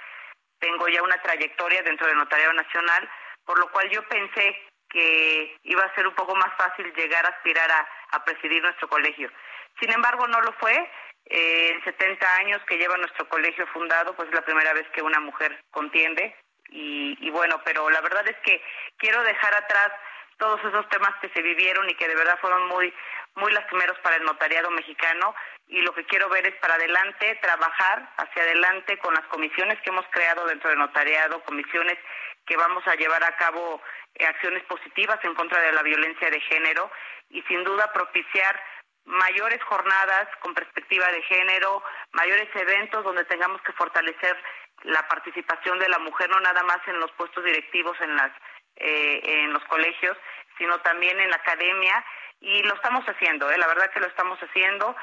[0.58, 3.08] Tengo ya una trayectoria dentro del Notariado Nacional,
[3.44, 4.56] por lo cual yo pensé
[4.88, 7.70] que iba a ser un poco más fácil llegar a aspirar
[8.10, 9.30] a presidir nuestro colegio.
[9.78, 10.90] Sin embargo, no lo fue
[11.30, 15.20] en 70 años que lleva nuestro colegio fundado, pues es la primera vez que una
[15.20, 16.34] mujer contiende.
[16.70, 18.62] Y, bueno, pero la verdad es que
[18.98, 19.90] quiero dejar atrás
[20.36, 22.92] todos esos temas que se vivieron y que de verdad fueron muy
[23.34, 25.34] muy lastimeros para el notariado mexicano
[25.68, 29.90] y lo que quiero ver es para adelante trabajar hacia adelante con las comisiones que
[29.90, 31.98] hemos creado dentro del notariado, comisiones
[32.46, 33.80] que vamos a llevar a cabo
[34.14, 36.90] eh, acciones positivas en contra de la violencia de género
[37.30, 38.60] y sin duda propiciar
[39.08, 44.36] mayores jornadas con perspectiva de género, mayores eventos donde tengamos que fortalecer
[44.84, 48.30] la participación de la mujer no nada más en los puestos directivos en las
[48.76, 50.16] eh, en los colegios,
[50.56, 52.04] sino también en la academia
[52.40, 53.58] y lo estamos haciendo, ¿eh?
[53.58, 54.94] la verdad que lo estamos haciendo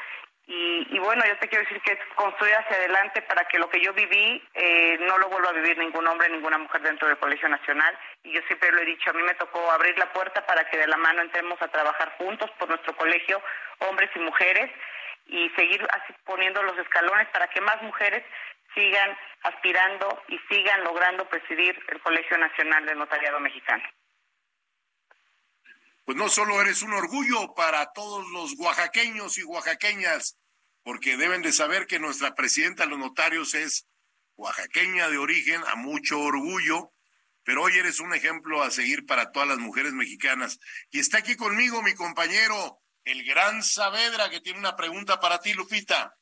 [0.48, 3.82] y, bueno, yo te quiero decir que es construir hacia adelante para que lo que
[3.82, 7.50] yo viví eh, no lo vuelva a vivir ningún hombre, ninguna mujer dentro del Colegio
[7.50, 7.98] Nacional.
[8.24, 10.78] Y yo siempre lo he dicho, a mí me tocó abrir la puerta para que
[10.78, 13.42] de la mano entremos a trabajar juntos por nuestro colegio,
[13.80, 14.70] hombres y mujeres,
[15.28, 18.24] y seguir así poniendo los escalones para que más mujeres
[18.76, 23.84] sigan aspirando y sigan logrando presidir el Colegio Nacional del Notariado Mexicano
[26.06, 30.38] pues no solo eres un orgullo para todos los oaxaqueños y oaxaqueñas,
[30.84, 33.88] porque deben de saber que nuestra presidenta de los notarios es
[34.36, 36.94] oaxaqueña de origen, a mucho orgullo,
[37.44, 40.60] pero hoy eres un ejemplo a seguir para todas las mujeres mexicanas.
[40.92, 45.54] Y está aquí conmigo mi compañero, el gran Saavedra, que tiene una pregunta para ti,
[45.54, 46.16] Lupita.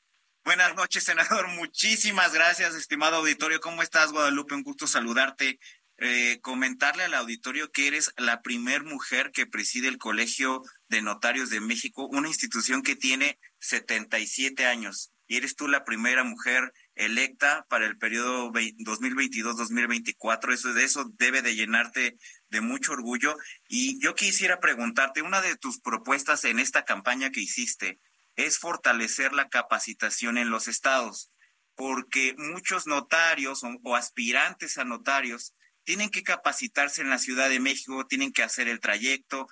[0.46, 1.48] Buenas noches, senador.
[1.56, 3.60] Muchísimas gracias, estimado auditorio.
[3.60, 4.56] ¿Cómo estás, Guadalupe?
[4.56, 5.60] Un gusto saludarte.
[5.98, 11.50] Eh, comentarle al auditorio que eres la primer mujer que preside el Colegio de Notarios
[11.50, 17.66] de México, una institución que tiene 77 años y eres tú la primera mujer electa
[17.70, 20.54] para el periodo 2022-2024.
[20.54, 22.18] Eso de eso debe de llenarte
[22.50, 23.38] de mucho orgullo.
[23.68, 28.00] Y yo quisiera preguntarte, una de tus propuestas en esta campaña que hiciste
[28.36, 31.32] es fortalecer la capacitación en los estados,
[31.76, 35.54] porque muchos notarios o, aspirantes a notarios
[35.84, 39.48] tienen que capacitarse en la Ciudad de México, tienen que hacer el trayecto.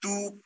[0.00, 0.42] Tú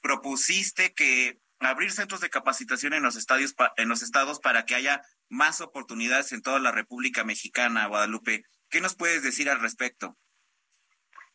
[0.00, 5.02] propusiste que abrir centros de capacitación en los estadios en los estados para que haya
[5.28, 8.44] más oportunidades en toda la República Mexicana, Guadalupe.
[8.70, 10.16] ¿Qué nos puedes decir al respecto?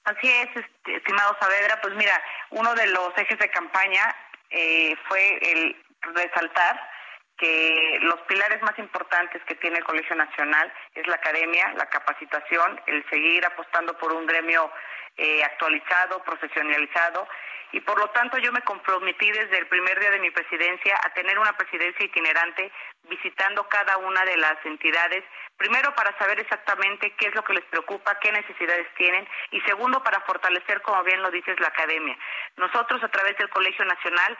[0.04, 1.80] Así es, este, estimado Saavedra.
[1.82, 4.16] Pues mira, uno de los ejes de campaña
[4.50, 6.93] eh, fue el resaltar
[7.38, 12.80] que los pilares más importantes que tiene el Colegio Nacional es la academia, la capacitación,
[12.88, 14.72] el seguir apostando por un gremio
[15.18, 17.28] eh, actualizado, profesionalizado.
[17.72, 21.12] Y por lo tanto yo me comprometí desde el primer día de mi presidencia a
[21.14, 22.72] tener una presidencia itinerante
[23.10, 25.24] visitando cada una de las entidades,
[25.58, 29.28] primero para saber exactamente qué es lo que les preocupa, qué necesidades tienen.
[29.50, 32.16] Y segundo para fortalecer, como bien lo dices, la academia.
[32.58, 34.38] Nosotros a través del Colegio Nacional,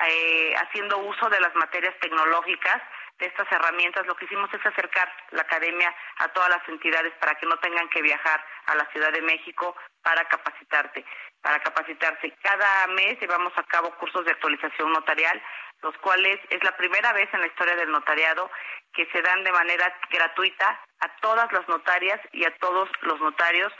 [0.00, 2.82] eh, haciendo uso de las materias tecnológicas,
[3.18, 7.34] de estas herramientas, lo que hicimos es acercar la academia a todas las entidades para
[7.36, 11.04] que no tengan que viajar a la Ciudad de México para capacitarte,
[11.40, 12.34] para capacitarse.
[12.42, 15.40] Cada mes llevamos a cabo cursos de actualización notarial,
[15.82, 18.50] los cuales es la primera vez en la historia del notariado
[18.92, 23.72] que se dan de manera gratuita a todas las notarias y a todos los notarios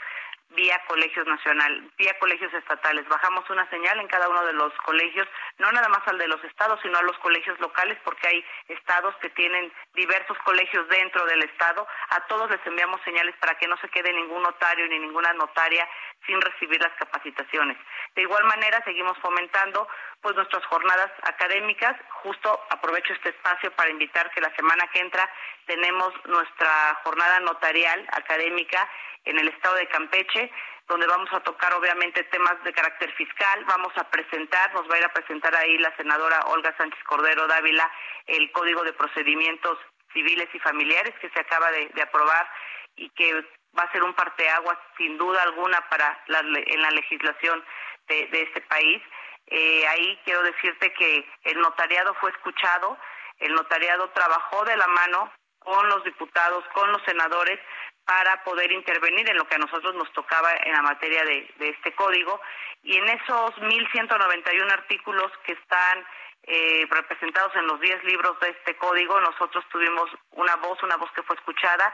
[0.49, 3.07] vía colegios nacional, vía colegios estatales.
[3.07, 5.27] Bajamos una señal en cada uno de los colegios,
[5.57, 9.15] no nada más al de los estados, sino a los colegios locales, porque hay estados
[9.17, 11.87] que tienen diversos colegios dentro del estado.
[12.09, 15.87] A todos les enviamos señales para que no se quede ningún notario ni ninguna notaria
[16.25, 17.77] sin recibir las capacitaciones.
[18.15, 19.87] De igual manera, seguimos fomentando
[20.25, 21.95] pues nuestras jornadas académicas.
[22.23, 25.29] Justo aprovecho este espacio para invitar que la semana que entra
[25.67, 28.89] tenemos nuestra jornada notarial académica
[29.25, 30.51] en el estado de Campeche,
[30.87, 34.97] donde vamos a tocar obviamente temas de carácter fiscal, vamos a presentar, nos va a
[34.97, 37.87] ir a presentar ahí la senadora Olga Sánchez Cordero Dávila
[38.25, 39.77] el Código de Procedimientos
[40.11, 42.49] Civiles y Familiares que se acaba de, aprobar
[42.95, 43.45] y que
[43.77, 47.63] va a ser un parteaguas sin duda alguna para la, en la legislación
[48.07, 49.01] de, este país.
[49.47, 52.97] Eh, ahí quiero decirte que el notariado fue escuchado,
[53.39, 57.59] el notariado trabajó de la mano con los diputados, con los senadores,
[58.05, 61.93] para poder intervenir en lo que a nosotros nos tocaba en la materia de, este
[61.95, 62.39] código.
[62.83, 66.05] Y en esos 1.191 artículos que están
[66.43, 71.11] eh, representados en los 10 libros de este código, nosotros tuvimos una voz, una voz
[71.13, 71.91] que fue escuchada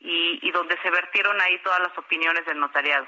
[0.00, 3.06] y, donde se vertieron ahí todas las opiniones del notariado.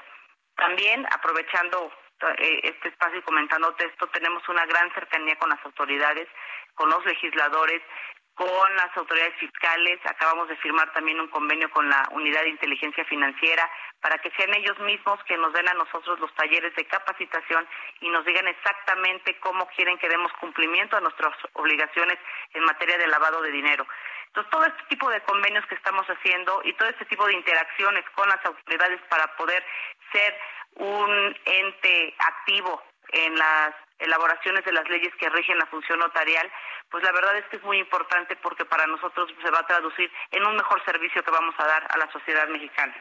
[0.55, 6.27] También, aprovechando este espacio y comentando esto, tenemos una gran cercanía con las autoridades,
[6.73, 7.81] con los legisladores,
[8.35, 9.99] con las autoridades fiscales.
[10.05, 13.69] Acabamos de firmar también un convenio con la Unidad de Inteligencia Financiera
[14.01, 17.67] para que sean ellos mismos que nos den a nosotros los talleres de capacitación
[18.01, 22.17] y nos digan exactamente cómo quieren que demos cumplimiento a nuestras obligaciones
[22.53, 23.87] en materia de lavado de dinero.
[24.35, 28.03] Entonces, todo este tipo de convenios que estamos haciendo y todo este tipo de interacciones
[28.15, 29.63] con las autoridades para poder
[30.11, 30.37] ser
[30.75, 36.51] un ente activo en las elaboraciones de las leyes que rigen la función notarial,
[36.89, 40.11] pues la verdad es que es muy importante porque para nosotros se va a traducir
[40.31, 42.93] en un mejor servicio que vamos a dar a la sociedad mexicana.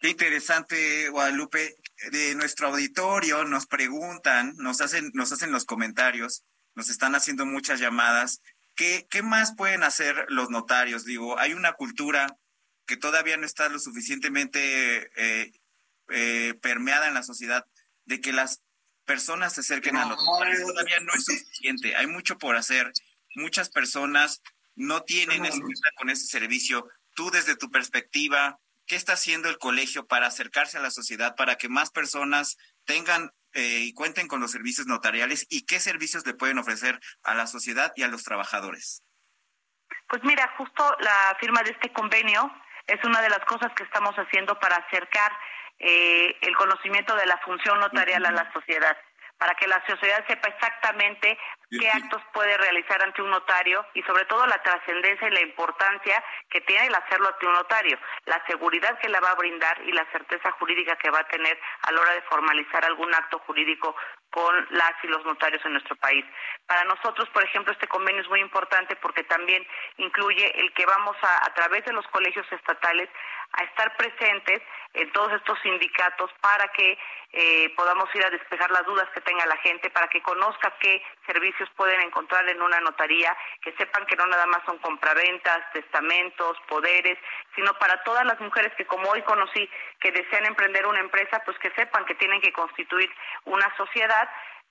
[0.00, 1.76] Qué interesante, Guadalupe.
[2.10, 6.42] De nuestro auditorio nos preguntan, nos hacen, nos hacen los comentarios,
[6.74, 8.42] nos están haciendo muchas llamadas.
[8.74, 11.04] ¿Qué, qué más pueden hacer los notarios?
[11.04, 12.38] Digo, hay una cultura
[12.86, 15.52] que todavía no está lo suficientemente eh,
[16.10, 17.66] eh, permeada en la sociedad
[18.04, 18.62] de que las
[19.04, 21.96] personas se acerquen a los todavía no es suficiente.
[21.96, 22.92] Hay mucho por hacer.
[23.34, 24.42] Muchas personas
[24.74, 26.88] no tienen experiencia con ese servicio.
[27.14, 31.56] Tú desde tu perspectiva, ¿qué está haciendo el colegio para acercarse a la sociedad, para
[31.56, 36.34] que más personas tengan eh, y cuenten con los servicios notariales y qué servicios le
[36.34, 39.02] pueden ofrecer a la sociedad y a los trabajadores?
[40.08, 42.52] Pues mira, justo la firma de este convenio
[42.86, 45.32] es una de las cosas que estamos haciendo para acercar
[45.78, 48.96] eh, el conocimiento de la función notarial a la sociedad,
[49.38, 51.38] para que la sociedad sepa exactamente
[51.78, 56.22] qué actos puede realizar ante un notario y sobre todo la trascendencia y la importancia
[56.48, 59.92] que tiene el hacerlo ante un notario, la seguridad que le va a brindar y
[59.92, 63.94] la certeza jurídica que va a tener a la hora de formalizar algún acto jurídico
[64.34, 66.24] con las y los notarios en nuestro país.
[66.66, 69.64] Para nosotros, por ejemplo, este convenio es muy importante porque también
[69.96, 73.08] incluye el que vamos a, a través de los colegios estatales,
[73.52, 74.60] a estar presentes
[74.94, 76.98] en todos estos sindicatos para que
[77.36, 81.02] eh, podamos ir a despejar las dudas que tenga la gente, para que conozca qué
[81.26, 86.56] servicios pueden encontrar en una notaría, que sepan que no nada más son compraventas, testamentos,
[86.68, 87.18] poderes,
[87.56, 89.68] sino para todas las mujeres que como hoy conocí
[89.98, 93.10] que desean emprender una empresa, pues que sepan que tienen que constituir
[93.46, 94.23] una sociedad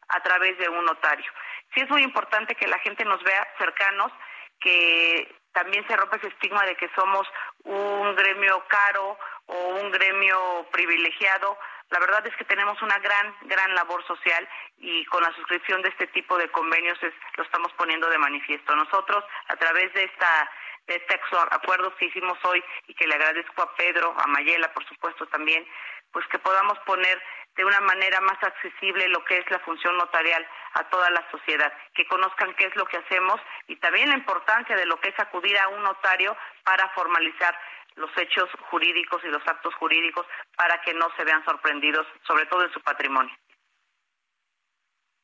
[0.09, 1.31] a través de un notario.
[1.73, 4.11] Sí es muy importante que la gente nos vea cercanos,
[4.59, 7.27] que también se rompe ese estigma de que somos
[7.63, 11.57] un gremio caro o un gremio privilegiado.
[11.89, 14.47] La verdad es que tenemos una gran, gran labor social
[14.77, 18.75] y con la suscripción de este tipo de convenios es, lo estamos poniendo de manifiesto.
[18.75, 20.49] Nosotros, a través de esta
[20.87, 21.17] de este
[21.51, 25.65] acuerdo que hicimos hoy y que le agradezco a Pedro, a Mayela, por supuesto también,
[26.11, 27.21] pues que podamos poner
[27.55, 31.71] de una manera más accesible lo que es la función notarial a toda la sociedad,
[31.93, 35.19] que conozcan qué es lo que hacemos y también la importancia de lo que es
[35.19, 37.57] acudir a un notario para formalizar
[37.95, 40.25] los hechos jurídicos y los actos jurídicos
[40.55, 43.35] para que no se vean sorprendidos, sobre todo en su patrimonio.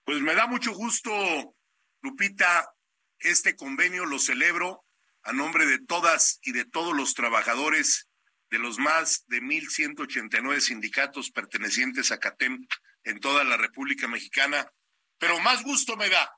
[0.05, 1.11] Pues me da mucho gusto,
[2.01, 2.73] Lupita,
[3.19, 4.83] este convenio lo celebro
[5.23, 8.08] a nombre de todas y de todos los trabajadores
[8.49, 12.65] de los más de 1.189 sindicatos pertenecientes a CATEM
[13.03, 14.71] en toda la República Mexicana.
[15.17, 16.31] Pero más gusto me da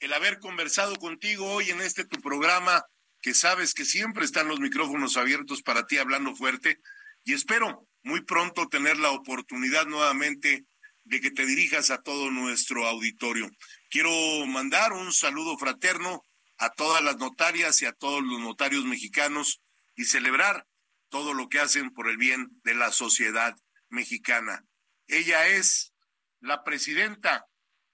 [0.00, 2.84] el haber conversado contigo hoy en este tu programa,
[3.22, 6.80] que sabes que siempre están los micrófonos abiertos para ti hablando fuerte,
[7.24, 10.66] y espero muy pronto tener la oportunidad nuevamente
[11.04, 13.50] de que te dirijas a todo nuestro auditorio.
[13.88, 14.10] Quiero
[14.46, 16.22] mandar un saludo fraterno
[16.58, 19.62] a todas las notarias y a todos los notarios mexicanos
[19.96, 20.66] y celebrar
[21.14, 23.54] todo lo que hacen por el bien de la sociedad
[23.88, 24.64] mexicana.
[25.06, 25.94] Ella es
[26.40, 27.46] la presidenta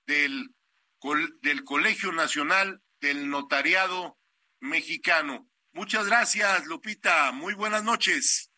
[0.06, 0.54] del,
[1.42, 4.16] del Colegio Nacional del Notariado
[4.60, 5.46] Mexicano.
[5.74, 7.30] Muchas gracias, Lupita.
[7.32, 8.50] Muy buenas noches.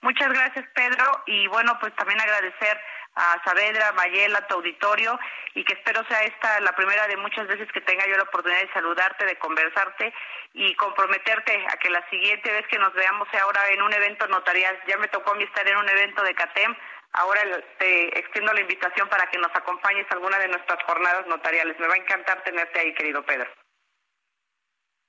[0.00, 1.22] Muchas gracias, Pedro.
[1.26, 2.80] Y bueno, pues también agradecer
[3.14, 5.18] a Saavedra, Mayela, a tu auditorio,
[5.54, 8.60] y que espero sea esta la primera de muchas veces que tenga yo la oportunidad
[8.60, 10.12] de saludarte, de conversarte
[10.54, 14.26] y comprometerte a que la siguiente vez que nos veamos sea ahora en un evento
[14.28, 14.78] notarial.
[14.86, 16.74] Ya me tocó a mí estar en un evento de CATEM,
[17.12, 17.42] ahora
[17.78, 21.78] te extiendo la invitación para que nos acompañes a alguna de nuestras jornadas notariales.
[21.78, 23.50] Me va a encantar tenerte ahí, querido Pedro.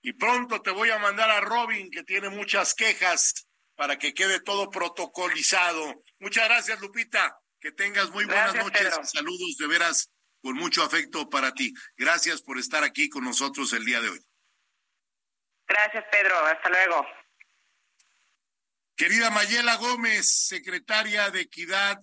[0.02, 3.48] Y pronto te voy a mandar a Robin, que tiene muchas quejas,
[3.78, 6.04] para que quede todo protocolizado.
[6.20, 7.40] Muchas gracias, Lupita.
[7.64, 8.94] Que tengas muy buenas noches.
[9.04, 10.12] Saludos de veras
[10.42, 11.74] con mucho afecto para ti.
[11.96, 14.20] Gracias por estar aquí con nosotros el día de hoy.
[15.66, 16.36] Gracias, Pedro.
[16.46, 17.08] Hasta luego.
[18.98, 22.02] Querida Mayela Gómez, secretaria de Equidad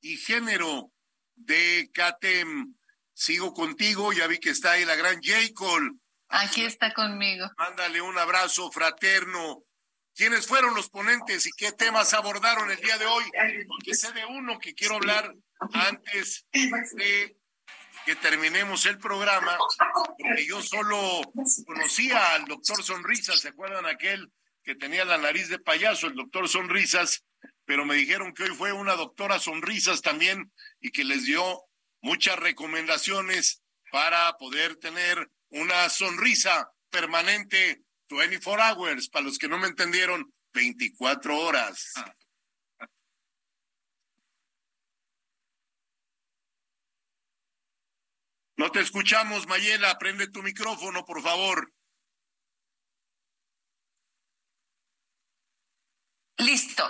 [0.00, 0.92] y Género
[1.34, 2.76] de CATEM,
[3.12, 4.12] sigo contigo.
[4.12, 5.52] Ya vi que está ahí la gran J.
[5.52, 5.90] Cole.
[6.28, 7.50] Aquí está conmigo.
[7.56, 9.64] Mándale un abrazo fraterno
[10.14, 13.24] quiénes fueron los ponentes y qué temas abordaron el día de hoy,
[13.68, 15.34] porque sé de uno que quiero hablar
[15.72, 17.36] antes de
[18.04, 19.56] que terminemos el programa,
[20.18, 21.20] porque yo solo
[21.66, 24.32] conocía al doctor Sonrisas, ¿se acuerdan aquel
[24.64, 27.24] que tenía la nariz de payaso, el doctor Sonrisas?
[27.64, 31.62] Pero me dijeron que hoy fue una doctora Sonrisas también y que les dio
[32.00, 37.82] muchas recomendaciones para poder tener una sonrisa permanente
[38.16, 41.92] 24 hours, para los que no me entendieron, 24 horas.
[48.56, 49.98] No te escuchamos, Mayela.
[49.98, 51.72] Prende tu micrófono, por favor.
[56.38, 56.84] Listo.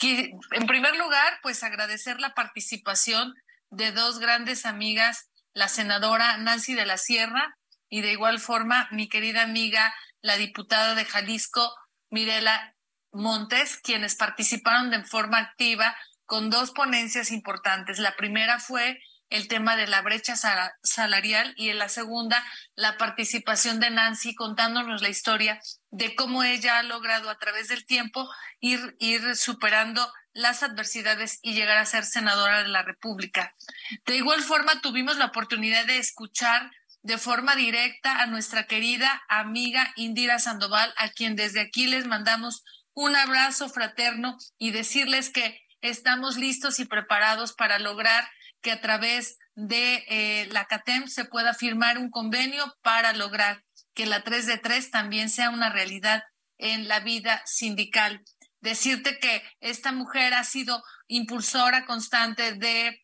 [0.00, 3.34] En primer lugar, pues agradecer la participación
[3.70, 7.56] de dos grandes amigas, la senadora Nancy de la Sierra
[7.88, 11.74] y de igual forma mi querida amiga la diputada de Jalisco,
[12.10, 12.74] Mirela
[13.12, 17.98] Montes, quienes participaron de forma activa con dos ponencias importantes.
[17.98, 18.98] La primera fue
[19.28, 20.34] el tema de la brecha
[20.82, 22.44] salarial y en la segunda
[22.74, 25.60] la participación de Nancy contándonos la historia
[25.90, 28.28] de cómo ella ha logrado a través del tiempo
[28.60, 33.54] ir, ir superando las adversidades y llegar a ser senadora de la República.
[34.04, 36.70] De igual forma, tuvimos la oportunidad de escuchar
[37.06, 42.64] de forma directa a nuestra querida amiga Indira Sandoval, a quien desde aquí les mandamos
[42.94, 48.28] un abrazo fraterno y decirles que estamos listos y preparados para lograr
[48.60, 53.62] que a través de eh, la CATEM se pueda firmar un convenio para lograr
[53.94, 56.24] que la 3 de 3 también sea una realidad
[56.58, 58.24] en la vida sindical.
[58.60, 63.00] Decirte que esta mujer ha sido impulsora constante de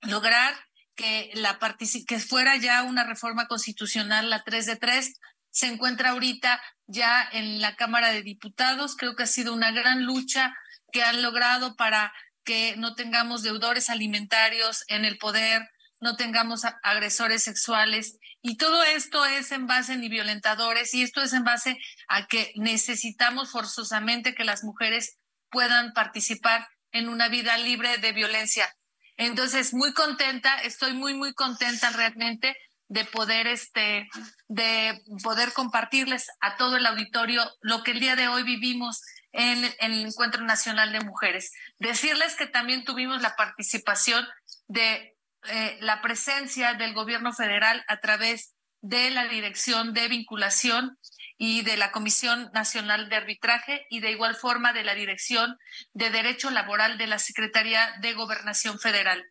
[0.00, 0.54] lograr
[0.94, 1.58] que, la
[2.06, 5.14] que fuera ya una reforma constitucional, la 3 de 3,
[5.50, 8.96] se encuentra ahorita ya en la Cámara de Diputados.
[8.96, 10.54] Creo que ha sido una gran lucha
[10.92, 12.12] que han logrado para
[12.44, 15.62] que no tengamos deudores alimentarios en el poder,
[16.00, 18.18] no tengamos agresores sexuales.
[18.42, 21.78] Y todo esto es en base ni violentadores y esto es en base
[22.08, 25.18] a que necesitamos forzosamente que las mujeres
[25.50, 28.68] puedan participar en una vida libre de violencia.
[29.16, 32.56] Entonces, muy contenta, estoy muy, muy contenta realmente
[32.88, 34.08] de poder, este,
[34.48, 39.02] de poder compartirles a todo el auditorio lo que el día de hoy vivimos
[39.32, 41.52] en, el Encuentro Nacional de Mujeres.
[41.78, 44.26] Decirles que también tuvimos la participación
[44.68, 45.16] de
[45.48, 50.98] eh, la presencia del gobierno federal a través de la Dirección de Vinculación
[51.36, 55.58] y de la Comisión Nacional de Arbitraje y de igual forma de la Dirección
[55.92, 59.24] de Derecho Laboral de la Secretaría de Gobernación Federal.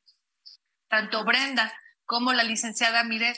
[0.90, 1.74] Tanto Brenda
[2.06, 3.38] como la licenciada Miret,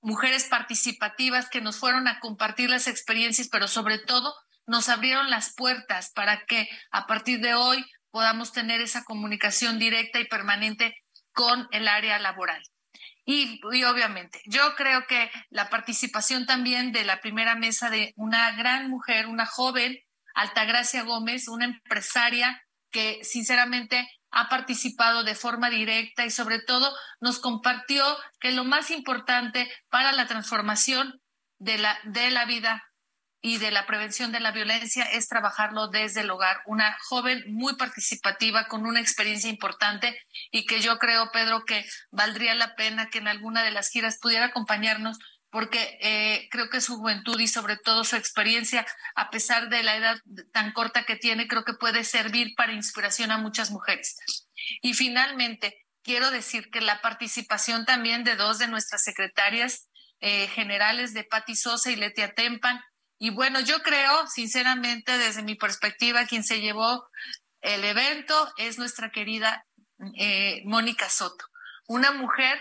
[0.00, 4.34] mujeres participativas que nos fueron a compartir las experiencias, pero sobre todo
[4.66, 10.20] nos abrieron las puertas para que a partir de hoy podamos tener esa comunicación directa
[10.20, 10.96] y permanente
[11.32, 12.62] con el área laboral.
[13.26, 18.90] Y, obviamente, yo creo que la participación también de la primera mesa de una gran
[18.90, 19.98] mujer, una joven,
[20.34, 27.38] Altagracia Gómez, una empresaria que sinceramente ha participado de forma directa y sobre todo nos
[27.38, 28.04] compartió
[28.40, 31.20] que lo más importante para la transformación
[31.58, 32.82] de la, de la vida
[33.46, 36.62] y de la prevención de la violencia es trabajarlo desde el hogar.
[36.64, 40.18] Una joven muy participativa, con una experiencia importante
[40.50, 44.18] y que yo creo, Pedro, que valdría la pena que en alguna de las giras
[44.18, 45.18] pudiera acompañarnos
[45.50, 49.96] porque eh, creo que su juventud y sobre todo su experiencia, a pesar de la
[49.96, 50.16] edad
[50.54, 54.16] tan corta que tiene, creo que puede servir para inspiración a muchas mujeres.
[54.80, 59.90] Y finalmente, quiero decir que la participación también de dos de nuestras secretarias
[60.20, 62.80] eh, generales de Patti Sosa y Letia Tempan,
[63.18, 67.06] y bueno, yo creo, sinceramente, desde mi perspectiva, quien se llevó
[67.60, 69.64] el evento es nuestra querida
[70.16, 71.46] eh, Mónica Soto,
[71.86, 72.60] una mujer,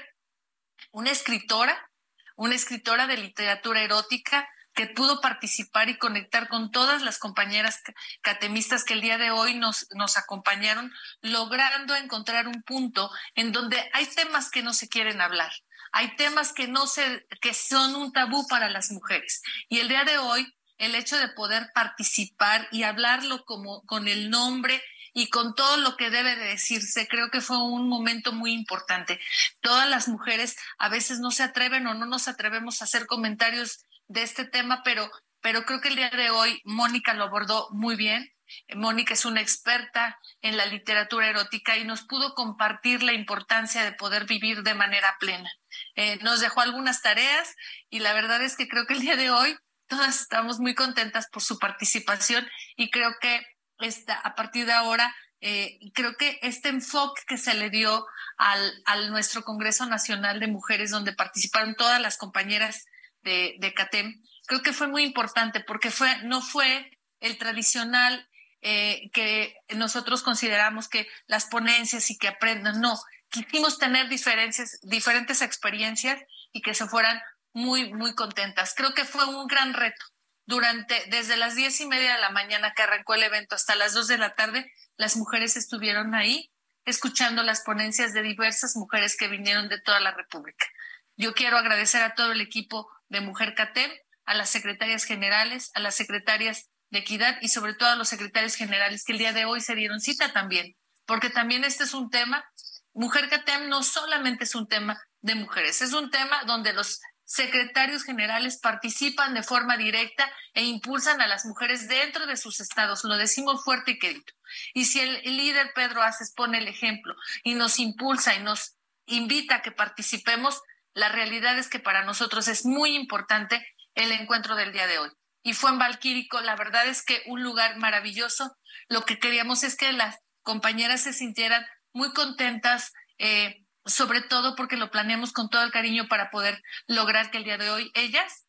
[0.91, 1.89] una escritora,
[2.35, 7.81] una escritora de literatura erótica que pudo participar y conectar con todas las compañeras
[8.21, 10.91] catemistas que el día de hoy nos, nos acompañaron,
[11.21, 15.51] logrando encontrar un punto en donde hay temas que no se quieren hablar,
[15.93, 19.43] hay temas que no se, que son un tabú para las mujeres.
[19.69, 24.31] Y el día de hoy, el hecho de poder participar y hablarlo como con el
[24.31, 24.81] nombre
[25.13, 29.19] y con todo lo que debe de decirse, creo que fue un momento muy importante.
[29.61, 33.85] Todas las mujeres a veces no se atreven o no nos atrevemos a hacer comentarios
[34.07, 37.95] de este tema, pero, pero creo que el día de hoy Mónica lo abordó muy
[37.95, 38.27] bien.
[38.75, 43.93] Mónica es una experta en la literatura erótica y nos pudo compartir la importancia de
[43.93, 45.51] poder vivir de manera plena.
[45.95, 47.55] Eh, nos dejó algunas tareas
[47.89, 49.55] y la verdad es que creo que el día de hoy
[49.87, 53.45] todas estamos muy contentas por su participación y creo que
[53.79, 58.05] esta, a partir de ahora, eh, creo que este enfoque que se le dio
[58.37, 62.85] al, al, nuestro Congreso Nacional de Mujeres, donde participaron todas las compañeras
[63.21, 66.89] de, de CATEM, creo que fue muy importante porque fue, no fue
[67.19, 68.27] el tradicional
[68.61, 72.97] eh, que nosotros consideramos que las ponencias y que aprendan, no,
[73.33, 76.21] quisimos tener diferentes experiencias
[76.51, 77.19] y que se fueran
[77.51, 78.73] muy, muy contentas.
[78.77, 80.05] Creo que fue un gran reto.
[80.45, 83.93] Durante, desde las diez y media de la mañana que arrancó el evento hasta las
[83.93, 86.51] dos de la tarde, las mujeres estuvieron ahí
[86.85, 90.67] escuchando las ponencias de diversas mujeres que vinieron de toda la República.
[91.15, 93.91] Yo quiero agradecer a todo el equipo de Mujer CATEM,
[94.25, 98.55] a las secretarias generales, a las secretarias de Equidad y sobre todo a los secretarios
[98.55, 100.75] generales que el día de hoy se dieron cita también,
[101.05, 102.45] porque también este es un tema
[102.93, 108.03] Mujer CATEM no solamente es un tema de mujeres, es un tema donde los secretarios
[108.03, 113.03] generales participan de forma directa e impulsan a las mujeres dentro de sus estados.
[113.03, 114.25] Lo decimos fuerte y querido.
[114.73, 118.75] Y si el, líder Pedro Aces pone el ejemplo y nos impulsa y nos
[119.07, 120.61] invita a que participemos,
[120.93, 123.65] la realidad es que para nosotros es muy importante
[123.95, 125.09] el encuentro del día de hoy.
[125.41, 128.55] Y fue en Valquírico, la verdad es que un lugar maravilloso.
[128.87, 134.77] Lo que queríamos es que las compañeras se sintieran muy contentas, eh, sobre todo porque
[134.77, 138.45] lo planeamos con todo el cariño para poder lograr que el día de hoy ellas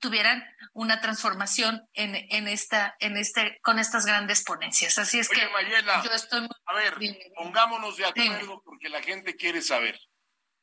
[0.00, 4.98] tuvieran una transformación en, en esta, en este, con estas grandes ponencias.
[4.98, 6.96] Así es que yo estoy A ver,
[7.36, 9.98] pongámonos de acuerdo porque la gente quiere saber.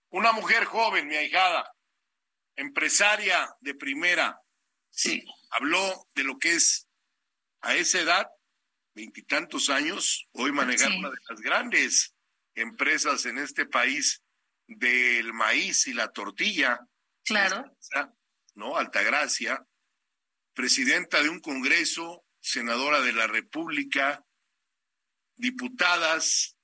[0.10, 1.72] Una mujer joven, mi ahijada,
[2.56, 4.38] empresaria de primera,
[4.90, 5.24] sí.
[5.52, 6.88] habló de lo que es
[7.62, 8.28] a esa edad
[8.94, 12.14] veintitantos años, hoy manejar una de las grandes
[12.56, 14.22] empresas en este país
[14.68, 16.80] del maíz y la tortilla.
[17.24, 17.78] Claro.
[18.56, 18.78] ¿No?
[18.78, 19.66] Altagracia,
[20.54, 24.26] presidenta de un Congreso, senadora de la República,
[25.36, 26.58] diputadas,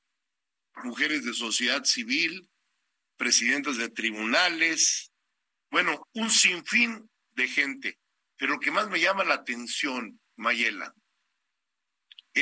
[0.83, 2.49] mujeres de sociedad civil,
[3.15, 5.11] presidentas de tribunales,
[5.71, 7.99] bueno, un sinfín de gente.
[8.37, 10.93] Pero lo que más me llama la atención, Mayela,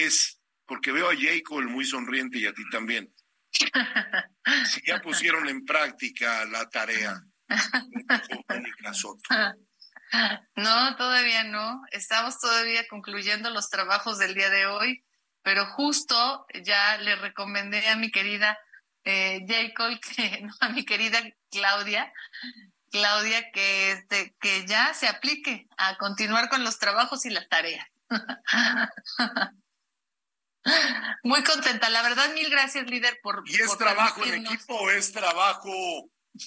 [0.04, 3.14] es porque veo a Jacob muy sonriente y a ti también.
[4.66, 7.22] Si ya pusieron en práctica la tarea.
[10.56, 11.82] No, todavía no.
[11.92, 15.04] Estamos todavía concluyendo los trabajos del día de hoy,
[15.42, 18.58] pero justo ya le recomendé a mi querida
[19.04, 21.20] eh, Jacob, que, no, a mi querida
[21.52, 22.12] Claudia,
[22.92, 27.88] Claudia, que, este, que ya se aplique a continuar con los trabajos y las tareas.
[31.24, 33.44] Muy contenta, la verdad, mil gracias, líder, por.
[33.46, 35.72] ¿Y es trabajo en equipo o es trabajo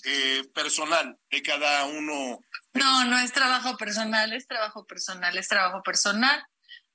[0.04, 2.40] eh, personal de cada uno?
[2.74, 6.44] No, no es trabajo personal, es trabajo personal, es trabajo personal.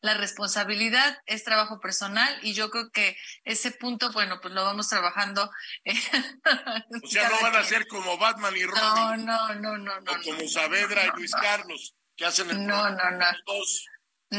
[0.01, 3.15] La responsabilidad es trabajo personal y yo creo que
[3.45, 5.49] ese punto, bueno, pues lo vamos trabajando.
[7.03, 9.26] o sea, no van a ser como Batman y Robin.
[9.26, 10.11] No, no, no, no.
[10.11, 13.26] O como Saavedra y Luis Carlos, que hacen el No, no, no.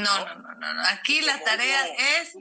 [0.01, 1.87] No, no, no, no, Aquí la tarea
[2.21, 2.35] es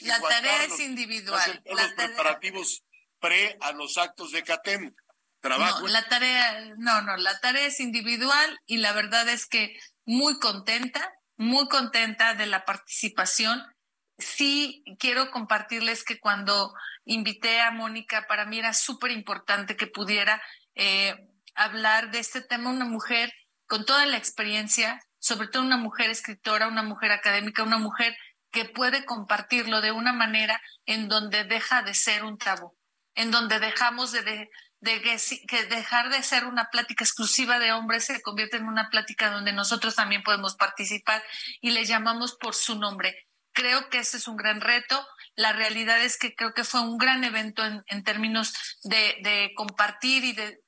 [0.00, 1.62] la tarea es individual.
[1.64, 2.82] los preparativos
[3.18, 4.94] pre a los actos de CATEM.
[5.40, 5.80] Trabajo.
[5.80, 10.38] No, la tarea, no, no, la tarea es individual y la verdad es que muy
[10.40, 13.62] contenta, muy contenta de la participación.
[14.18, 20.42] Sí, quiero compartirles que cuando invité a Mónica, para mí era súper importante que pudiera
[20.74, 21.14] eh,
[21.54, 23.32] hablar de este tema, una mujer
[23.66, 28.16] con toda la experiencia, sobre todo una mujer escritora, una mujer académica, una mujer
[28.50, 32.76] que puede compartirlo de una manera en donde deja de ser un tabú,
[33.14, 34.50] en donde dejamos de,
[34.82, 39.52] que, dejar de ser una plática exclusiva de hombres se convierte en una plática donde
[39.52, 41.22] nosotros también podemos participar
[41.60, 43.26] y le llamamos por su nombre.
[43.52, 45.06] Creo que ese es un gran reto.
[45.34, 48.54] La realidad es que creo que fue un gran evento en, términos
[48.84, 50.60] de, compartir y de...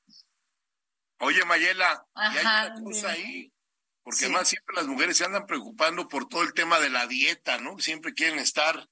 [1.18, 3.52] Oye, Mayela, ¿y hay una cosa ahí
[4.02, 7.58] porque además siempre las mujeres se andan preocupando por todo el tema de la dieta,
[7.58, 7.78] ¿no?
[7.78, 8.88] Siempre quieren estar,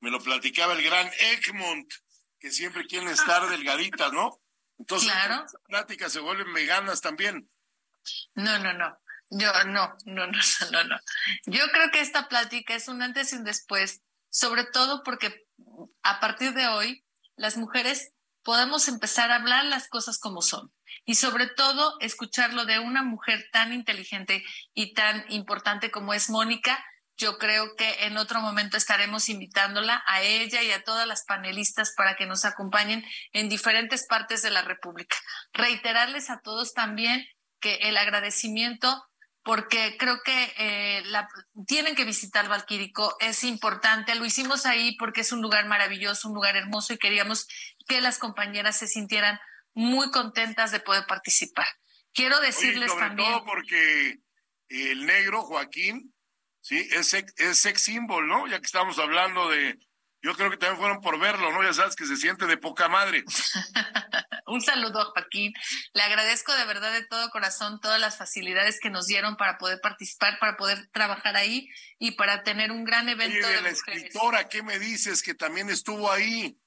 [0.00, 1.92] me lo platicaba el gran Egmont,
[2.38, 4.40] que siempre quieren estar delgaditas, ¿no?
[4.78, 5.42] Entonces, claro.
[5.42, 7.50] las pláticas se vuelven veganas también.
[8.34, 8.98] No, no, no.
[9.30, 10.40] Yo no, no, no,
[10.72, 10.96] no, no.
[11.46, 15.46] Yo creo que esta plática es un antes y un después, sobre todo porque
[16.02, 17.04] a partir de hoy
[17.36, 20.72] las mujeres podemos empezar a hablar las cosas como son
[21.08, 24.44] y sobre todo escucharlo de una mujer tan inteligente
[24.74, 26.84] y tan importante como es Mónica.
[27.16, 31.94] Yo creo que en otro momento estaremos invitándola a ella y a todas las panelistas
[31.96, 33.02] para que nos acompañen
[33.32, 35.16] en diferentes partes de la República.
[35.54, 37.26] Reiterarles a todos también
[37.58, 39.02] que el agradecimiento
[39.42, 41.26] porque creo que eh, la,
[41.66, 46.34] tienen que visitar Valquírico, es importante, lo hicimos ahí porque es un lugar maravilloso, un
[46.34, 47.48] lugar hermoso y queríamos
[47.86, 49.40] que las compañeras se sintieran
[49.74, 51.66] muy contentas de poder participar.
[52.12, 53.30] Quiero decirles sobre también.
[53.30, 54.18] Todo porque
[54.68, 56.14] el negro, Joaquín,
[56.60, 58.46] sí, es, es sex symbol, ¿no?
[58.46, 59.78] Ya que estamos hablando de.
[60.20, 61.62] Yo creo que también fueron por verlo, ¿no?
[61.62, 63.22] Ya sabes que se siente de poca madre.
[64.46, 65.52] Un saludo, Joaquín.
[65.92, 69.80] Le agradezco de verdad de todo corazón todas las facilidades que nos dieron para poder
[69.80, 71.68] participar, para poder trabajar ahí
[72.00, 73.46] y para tener un gran evento.
[73.46, 76.58] De, la escritora, ¿qué me dices que también estuvo ahí?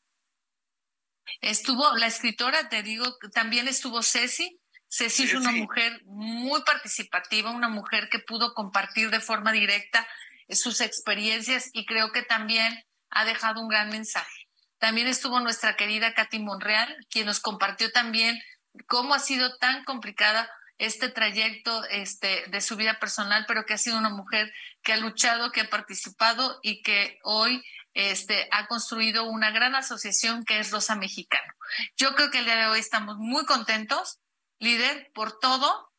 [1.41, 4.59] Estuvo la escritora, te digo, también estuvo Ceci.
[4.89, 10.07] Ceci es una mujer muy participativa, una mujer que pudo compartir de forma directa
[10.49, 14.47] sus experiencias y creo que también ha dejado un gran mensaje.
[14.80, 18.41] También estuvo nuestra querida Katy Monreal, quien nos compartió también
[18.88, 23.78] cómo ha sido tan complicada este trayecto este, de su vida personal, pero que ha
[23.78, 24.51] sido una mujer
[24.82, 27.63] que ha luchado, que ha participado y que hoy
[27.93, 31.53] este, ha construido una gran asociación que es Rosa Mexicano.
[31.97, 34.19] Yo creo que el día de hoy estamos muy contentos,
[34.59, 35.91] líder, por todo,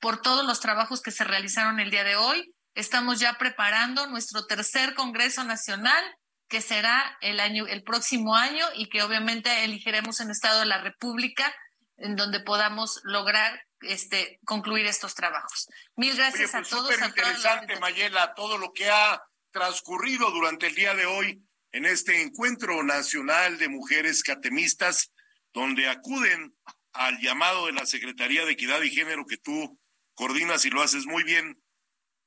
[0.00, 2.54] por todos los trabajos que se realizaron el día de hoy.
[2.74, 6.04] Estamos ya preparando nuestro tercer Congreso Nacional,
[6.48, 10.78] que será el año, el próximo año y que obviamente elegiremos en Estado de la
[10.78, 11.54] República,
[11.96, 15.68] en donde podamos lograr este, concluir estos trabajos.
[15.96, 16.94] Mil gracias a pues todos.
[16.94, 19.22] Súper interesante, Mayela, todo lo que ha
[19.58, 21.42] transcurrido durante el día de hoy
[21.72, 25.12] en este encuentro nacional de mujeres catemistas,
[25.52, 26.54] donde acuden
[26.92, 29.76] al llamado de la Secretaría de Equidad y Género que tú
[30.14, 31.60] coordinas y lo haces muy bien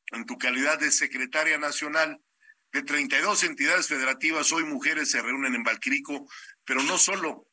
[0.08, 2.22] en tu calidad de secretaria nacional
[2.74, 4.52] de 32 entidades federativas.
[4.52, 6.28] Hoy mujeres se reúnen en Valquirico,
[6.66, 7.48] pero no solo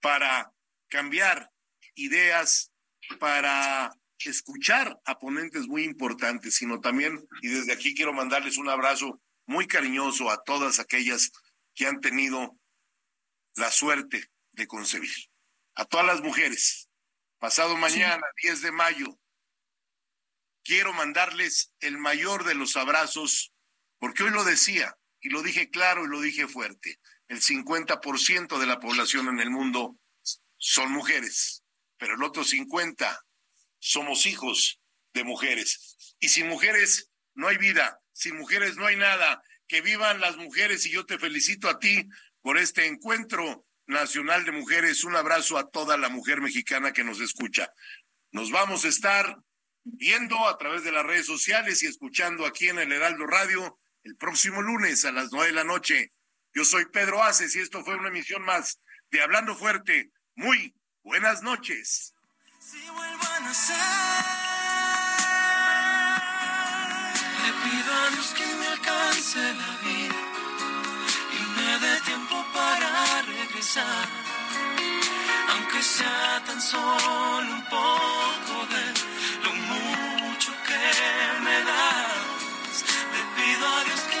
[0.00, 0.52] para
[0.86, 1.50] cambiar
[1.96, 2.70] ideas,
[3.18, 3.90] para
[4.24, 9.66] escuchar a ponentes muy importantes, sino también, y desde aquí quiero mandarles un abrazo muy
[9.66, 11.30] cariñoso a todas aquellas
[11.74, 12.58] que han tenido
[13.54, 15.14] la suerte de concebir.
[15.74, 16.88] A todas las mujeres,
[17.38, 19.18] pasado mañana, 10 de mayo,
[20.64, 23.52] quiero mandarles el mayor de los abrazos,
[23.98, 26.98] porque hoy lo decía, y lo dije claro y lo dije fuerte,
[27.28, 29.98] el 50% de la población en el mundo
[30.56, 31.62] son mujeres,
[31.98, 33.25] pero el otro 50
[33.78, 34.80] somos hijos
[35.14, 36.14] de mujeres.
[36.18, 39.42] Y sin mujeres no hay vida, sin mujeres no hay nada.
[39.68, 42.06] Que vivan las mujeres y yo te felicito a ti
[42.40, 45.04] por este encuentro nacional de mujeres.
[45.04, 47.72] Un abrazo a toda la mujer mexicana que nos escucha.
[48.30, 49.38] Nos vamos a estar
[49.82, 54.16] viendo a través de las redes sociales y escuchando aquí en el Heraldo Radio el
[54.16, 56.12] próximo lunes a las nueve de la noche.
[56.54, 60.10] Yo soy Pedro Aces y esto fue una emisión más de Hablando Fuerte.
[60.34, 62.15] Muy buenas noches.
[62.68, 63.76] Si vuelvo a nacer,
[67.44, 70.20] le pido a Dios que me alcance la vida
[71.36, 74.08] y me dé tiempo para regresar,
[75.52, 78.84] aunque sea tan solo un poco de
[79.44, 80.82] lo mucho que
[81.44, 82.84] me das.
[83.14, 84.15] Le pido a Dios que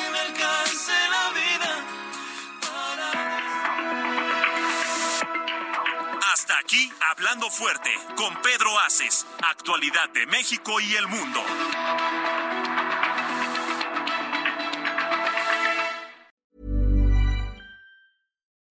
[6.66, 11.40] aquí, hablando fuerte, con Pedro Aces, actualidad de México y el mundo.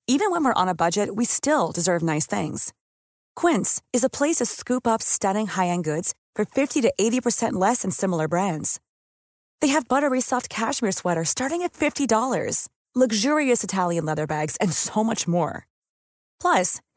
[0.07, 2.73] Even when we're on a budget, we still deserve nice things.
[3.35, 7.81] Quince is a place to scoop up stunning high-end goods for 50 to 80% less
[7.81, 8.79] than similar brands.
[9.61, 15.03] They have buttery soft cashmere sweaters starting at $50, luxurious Italian leather bags, and so
[15.03, 15.65] much more.
[16.39, 16.81] Plus,